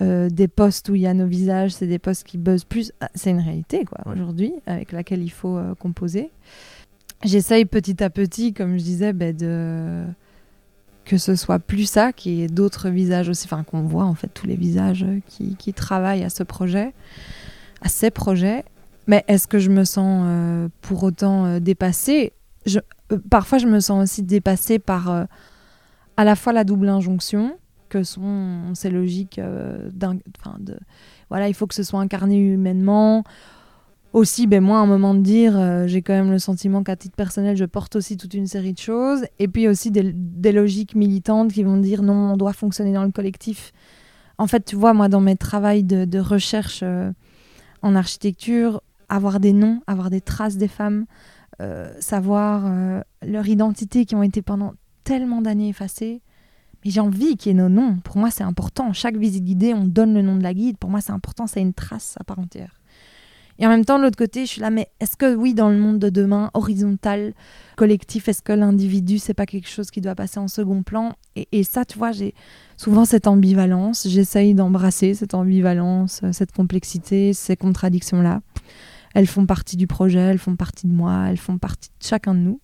[0.00, 2.92] Euh, des posts où il y a nos visages, c'est des posts qui buzzent plus.
[3.00, 4.12] Ah, C'est une réalité, quoi, Ouais.
[4.14, 6.30] aujourd'hui, avec laquelle il faut euh, composer.
[7.24, 10.04] J'essaye petit à petit, comme je disais, ben, de
[11.04, 14.14] que ce soit plus ça, qu'il y ait d'autres visages aussi, enfin qu'on voit en
[14.14, 16.92] fait tous les visages qui, qui travaillent à ce projet,
[17.82, 18.64] à ces projets.
[19.06, 22.32] Mais est-ce que je me sens euh, pour autant euh, dépassée?
[22.68, 22.80] Euh,
[23.30, 25.26] Parfois, je me sens aussi dépassée par
[26.16, 27.58] à la fois la double injonction,
[27.90, 29.38] que sont ces logiques
[31.28, 33.24] voilà, il faut que ce soit incarné humainement.
[34.14, 37.16] Aussi, ben moi, à un moment de dire, j'ai quand même le sentiment qu'à titre
[37.16, 39.24] personnel, je porte aussi toute une série de choses.
[39.38, 43.10] Et puis aussi des, logiques militantes qui vont dire non, on doit fonctionner dans le
[43.10, 43.72] collectif.
[44.38, 46.82] En fait, tu vois, moi, dans mes travaux de, recherche
[47.82, 51.06] en architecture, avoir des noms, avoir des traces des femmes,
[51.60, 54.74] euh, savoir euh, leur identité qui ont été pendant
[55.04, 56.22] tellement d'années effacées.
[56.84, 57.98] Mais j'ai envie qu'il y ait nos noms.
[57.98, 58.92] Pour moi, c'est important.
[58.92, 60.78] Chaque visite guidée, on donne le nom de la guide.
[60.78, 61.46] Pour moi, c'est important.
[61.46, 62.80] C'est une trace à part entière.
[63.62, 65.70] Et en même temps, de l'autre côté, je suis là, mais est-ce que oui, dans
[65.70, 67.32] le monde de demain, horizontal,
[67.76, 71.12] collectif, est-ce que l'individu, c'est pas quelque chose qui doit passer en second plan?
[71.36, 72.34] Et, ça, tu vois, j'ai
[72.76, 74.08] souvent cette ambivalence.
[74.08, 78.40] J'essaye d'embrasser cette ambivalence, euh, cette complexité, ces contradictions-là.
[79.14, 82.34] Elles font partie du projet, elles font partie de moi, elles font partie de chacun
[82.34, 82.60] de nous.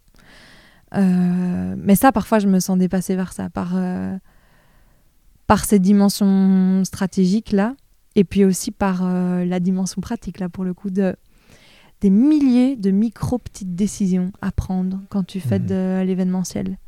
[0.97, 4.17] Euh, mais ça, parfois, je me sens dépassée par ça, par, euh,
[5.47, 7.77] par ces dimensions stratégiques-là,
[8.19, 11.15] et puis aussi par euh, la dimension pratique, là, pour le coup, de,
[12.01, 15.67] des milliers de micro-petites décisions à prendre quand tu fais Mhm.
[15.67, 16.79] de l'événementiel.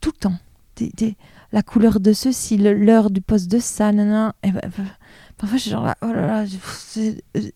[0.00, 0.38] Tout le temps.
[0.76, 1.16] Des- des-
[1.52, 4.34] la couleur de ceci, l'heure du poste de ça, nanana.
[4.42, 4.86] Et ben, ben,
[5.36, 6.44] parfois, je suis genre là, oh là là,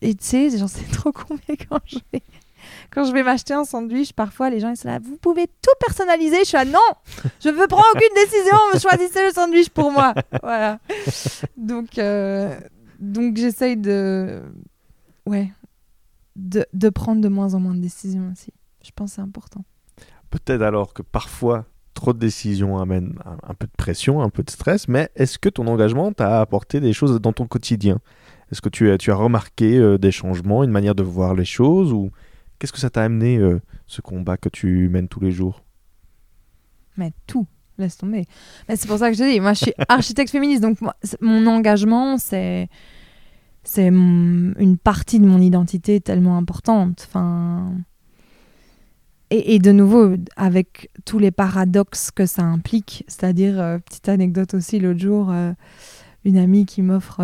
[0.01, 2.21] et tu sais, c'est trop con, mais quand je vais,
[2.91, 5.73] quand je vais m'acheter un sandwich, parfois, les gens, ils sont là, vous pouvez tout
[5.79, 6.39] personnaliser.
[6.39, 6.79] Je suis là, non,
[7.43, 10.13] je veux prendre aucune décision, choisissez le sandwich pour moi.
[10.41, 10.79] Voilà.
[11.57, 12.59] Donc, euh,
[12.99, 14.41] donc j'essaye de,
[15.25, 15.51] ouais,
[16.35, 18.51] de, de prendre de moins en moins de décisions aussi.
[18.83, 19.63] Je pense que c'est important.
[20.29, 24.43] Peut-être alors que parfois, trop de décisions amènent un, un peu de pression, un peu
[24.43, 27.99] de stress, mais est-ce que ton engagement t'a apporté des choses dans ton quotidien?
[28.51, 31.45] Est-ce que tu as, tu as remarqué euh, des changements, une manière de voir les
[31.45, 32.09] choses ou
[32.59, 35.63] qu'est-ce que ça t'a amené, euh, ce combat que tu mènes tous les jours?
[36.97, 37.47] Mais tout,
[37.77, 38.25] laisse tomber.
[38.67, 40.77] C'est pour ça que je te dis, moi je suis architecte féministe, donc
[41.21, 42.69] mon engagement, c'est
[43.77, 47.07] une partie de mon identité tellement importante.
[49.31, 54.79] Et de nouveau, avec tous les paradoxes que ça implique, c'est-à-dire, euh, petite anecdote aussi,
[54.79, 55.53] l'autre jour, euh,
[56.25, 57.21] une amie qui m'offre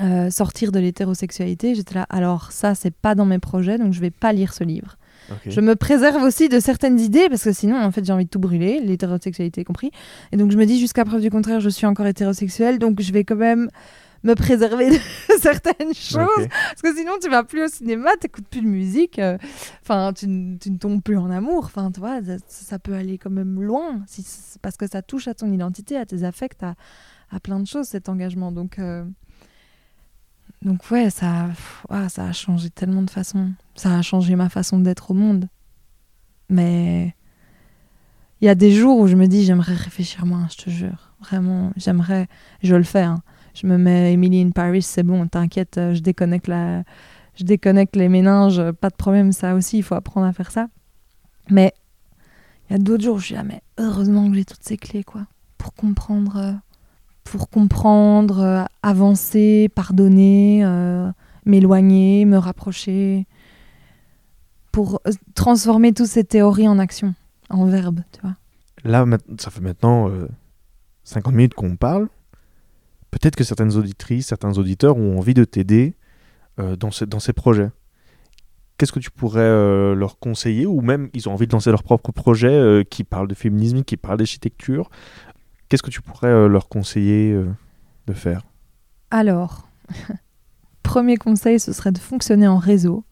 [0.00, 4.00] euh, sortir de l'hétérosexualité, j'étais là, alors ça, c'est pas dans mes projets, donc je
[4.00, 4.96] vais pas lire ce livre.
[5.44, 8.30] Je me préserve aussi de certaines idées parce que sinon, en fait, j'ai envie de
[8.30, 9.90] tout brûler, l'hétérosexualité compris.
[10.30, 13.12] Et donc, je me dis, jusqu'à preuve du contraire, je suis encore hétérosexuelle, donc je
[13.12, 13.68] vais quand même
[14.22, 14.98] me préserver de
[15.40, 16.48] certaines choses.
[16.48, 19.38] Parce que sinon, tu vas plus au cinéma, t'écoutes plus de musique, euh,
[19.82, 21.64] enfin, tu, ne tombes plus en amour.
[21.64, 24.24] Enfin, tu vois, ça, ça peut aller quand même loin, si,
[24.62, 26.74] parce que ça touche à ton identité, à tes affects, à,
[27.30, 28.52] à plein de choses, cet engagement.
[28.52, 29.04] Donc, euh,
[30.62, 31.48] donc ouais, ça,
[32.08, 33.52] ça a changé tellement de façons.
[33.74, 35.48] Ça a changé ma façon d'être au monde.
[36.48, 37.14] Mais
[38.40, 41.12] il y a des jours où je me dis, j'aimerais réfléchir moins, je te jure.
[41.20, 42.28] Vraiment, j'aimerais,
[42.62, 43.02] je le fais.
[43.02, 43.22] hein.
[43.54, 46.82] Je me mets Emily in Paris, c'est bon, t'inquiète, je déconnecte, la...
[47.36, 50.68] je déconnecte les méninges, pas de problème, ça aussi, il faut apprendre à faire ça.
[51.48, 51.72] Mais
[52.68, 54.76] il y a d'autres jours où je suis là, mais heureusement que j'ai toutes ces
[54.76, 55.26] clés, quoi,
[55.56, 56.52] pour comprendre, euh,
[57.30, 61.10] pour comprendre, euh, avancer, pardonner, euh,
[61.44, 63.26] m'éloigner, me rapprocher,
[64.72, 67.14] pour euh, transformer toutes ces théories en action,
[67.50, 68.36] en verbe, tu vois.
[68.84, 69.04] Là,
[69.38, 70.28] ça fait maintenant euh,
[71.04, 72.08] 50 minutes qu'on parle.
[73.10, 75.94] Peut-être que certaines auditrices, certains auditeurs ont envie de t'aider
[76.78, 77.70] dans, ce- dans ces projets.
[78.78, 80.66] Qu'est-ce que tu pourrais leur conseiller?
[80.66, 83.96] Ou même, ils ont envie de lancer leur propre projet qui parle de féminisme, qui
[83.96, 84.90] parle d'architecture.
[85.68, 87.48] Qu'est-ce que tu pourrais euh, leur conseiller euh,
[88.06, 88.42] de faire?
[89.10, 89.68] Alors,
[90.82, 93.04] premier conseil, ce serait de fonctionner en réseau.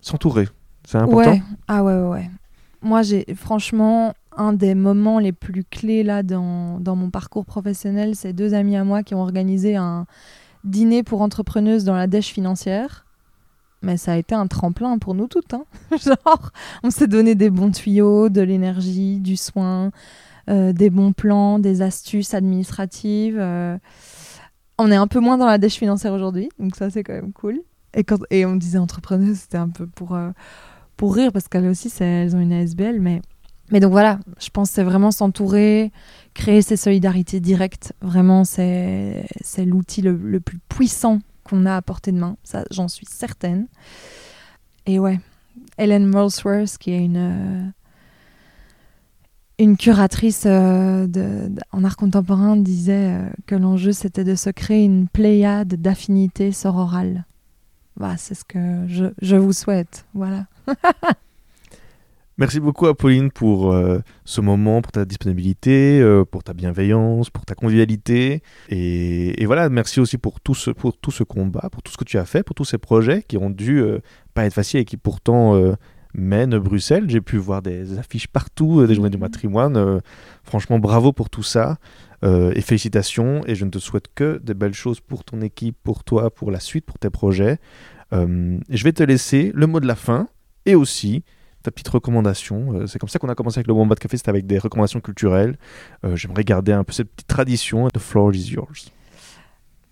[0.00, 0.48] S'entourer,
[0.84, 1.32] c'est important?
[1.32, 1.42] Ouais.
[1.66, 2.30] Ah ouais, ouais, ouais.
[2.82, 8.14] Moi, j'ai franchement un des moments les plus clés là dans, dans mon parcours professionnel,
[8.14, 10.06] c'est deux amis à moi qui ont organisé un
[10.64, 13.04] dîner pour entrepreneuses dans la dèche financière.
[13.82, 15.54] Mais ça a été un tremplin pour nous toutes.
[15.54, 15.64] hein.
[15.92, 16.50] Genre,
[16.82, 19.90] on s'est donné des bons tuyaux, de l'énergie, du soin,
[20.48, 23.38] des bons plans, des astuces administratives.
[23.38, 23.78] euh.
[24.78, 27.32] On est un peu moins dans la dèche financière aujourd'hui, donc ça c'est quand même
[27.32, 27.60] cool.
[27.94, 30.30] Et, quand, et on disait entrepreneuse, c'était un peu pour, euh,
[30.96, 33.00] pour rire, parce qu'elles aussi, elles ont une ASBL.
[33.00, 33.20] Mais,
[33.72, 35.90] mais donc voilà, je pense c'est vraiment s'entourer,
[36.34, 37.92] créer ces solidarités directes.
[38.02, 39.26] Vraiment, c'est
[39.66, 42.36] l'outil le, le plus puissant qu'on a à portée de main.
[42.44, 43.66] Ça, j'en suis certaine.
[44.86, 45.18] Et ouais,
[45.76, 47.64] Helen Molesworth, qui est une, euh,
[49.58, 51.06] une curatrice euh,
[51.72, 57.24] en art contemporain, disait euh, que l'enjeu, c'était de se créer une pléiade d'affinités sororales.
[57.96, 60.06] Bah, c'est ce que je, je vous souhaite.
[60.14, 60.46] Voilà.
[62.38, 66.00] Merci beaucoup Apolline pour euh, ce moment, pour ta disponibilité,
[66.30, 68.44] pour ta bienveillance, pour ta convivialité.
[68.68, 71.96] Et, et voilà, merci aussi pour tout, ce, pour tout ce combat, pour tout ce
[71.96, 73.82] que tu as fait, pour tous ces projets qui ont dû
[74.34, 75.60] pas être faciles et qui pourtant
[76.14, 77.04] mènent Bruxelles.
[77.08, 79.22] J'ai pu voir des affiches partout, euh, des journées du Mhm.
[79.22, 79.76] matrimoine.
[79.76, 80.00] Euh,
[80.42, 81.76] franchement, bravo pour tout ça.
[82.24, 83.42] Euh, et félicitations.
[83.46, 86.50] Et je ne te souhaite que de belles choses pour ton équipe, pour toi, pour
[86.50, 87.58] la suite, pour tes projets.
[88.12, 90.26] Euh, et je vais te laisser le mot de la fin
[90.66, 91.22] et aussi
[91.62, 92.72] ta petite recommandation.
[92.72, 95.00] Euh, c'est comme ça qu'on a commencé avec le Wombat Café, c'était avec des recommandations
[95.00, 95.58] culturelles.
[96.14, 97.88] J'aimerais garder un peu cette petite tradition.
[97.88, 98.90] The floor is yours.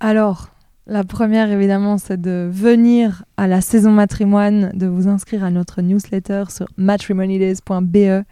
[0.01, 0.49] Alors,
[0.89, 5.83] la première, évidemment, c'est de venir à la saison matrimoine, de vous inscrire à notre
[5.83, 8.25] newsletter sur matrimonydays.be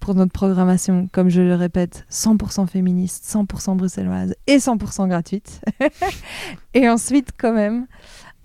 [0.00, 5.60] pour notre programmation, comme je le répète, 100% féministe, 100% bruxelloise et 100% gratuite.
[6.74, 7.86] et ensuite, quand même,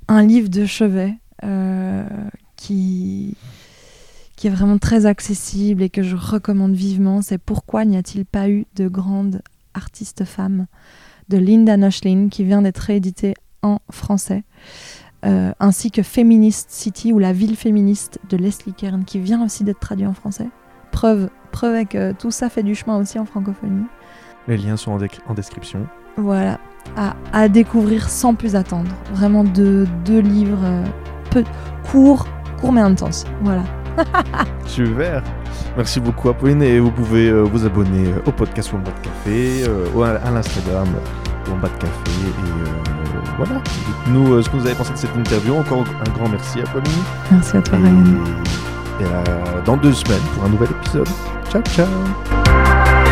[0.08, 2.08] un livre de chevet euh,
[2.58, 3.36] qui,
[4.36, 7.24] qui est vraiment très accessible et que je recommande vivement.
[7.24, 9.42] C'est Pourquoi n'y a-t-il pas eu de grandes
[9.74, 10.68] artistes femmes
[11.28, 13.34] de Linda Noshlin qui vient d'être réédité
[13.64, 14.44] en français,
[15.26, 19.64] euh, ainsi que Feminist City ou la ville féministe de Leslie Kern qui vient aussi
[19.64, 20.48] d'être traduit en français.
[20.92, 23.86] Preuve, preuve que tout ça fait du chemin aussi en francophonie.
[24.48, 25.86] Les liens sont en, description.
[26.16, 26.60] Voilà,
[26.96, 28.90] à, à découvrir sans plus attendre.
[29.12, 30.86] Vraiment deux, deux livres euh,
[31.30, 31.44] peu,
[31.92, 32.26] courts,
[32.60, 33.26] courts mais intenses.
[33.42, 33.64] Voilà.
[34.66, 35.24] Super.
[35.76, 40.04] Merci beaucoup Apolline et vous pouvez euh, vous abonner au podcast Wombat Café, euh, ou
[40.04, 40.88] à, l'Instagram
[41.50, 42.87] Wombat Café et
[43.38, 43.62] voilà.
[43.64, 45.56] Dites-nous euh, ce que vous avez pensé de cette interview.
[45.56, 46.92] Encore un grand merci Apolline.
[47.32, 48.04] Merci à toi, Et, Ryan.
[49.00, 51.08] et à dans deux semaines pour un nouvel épisode.
[51.50, 53.07] Ciao ciao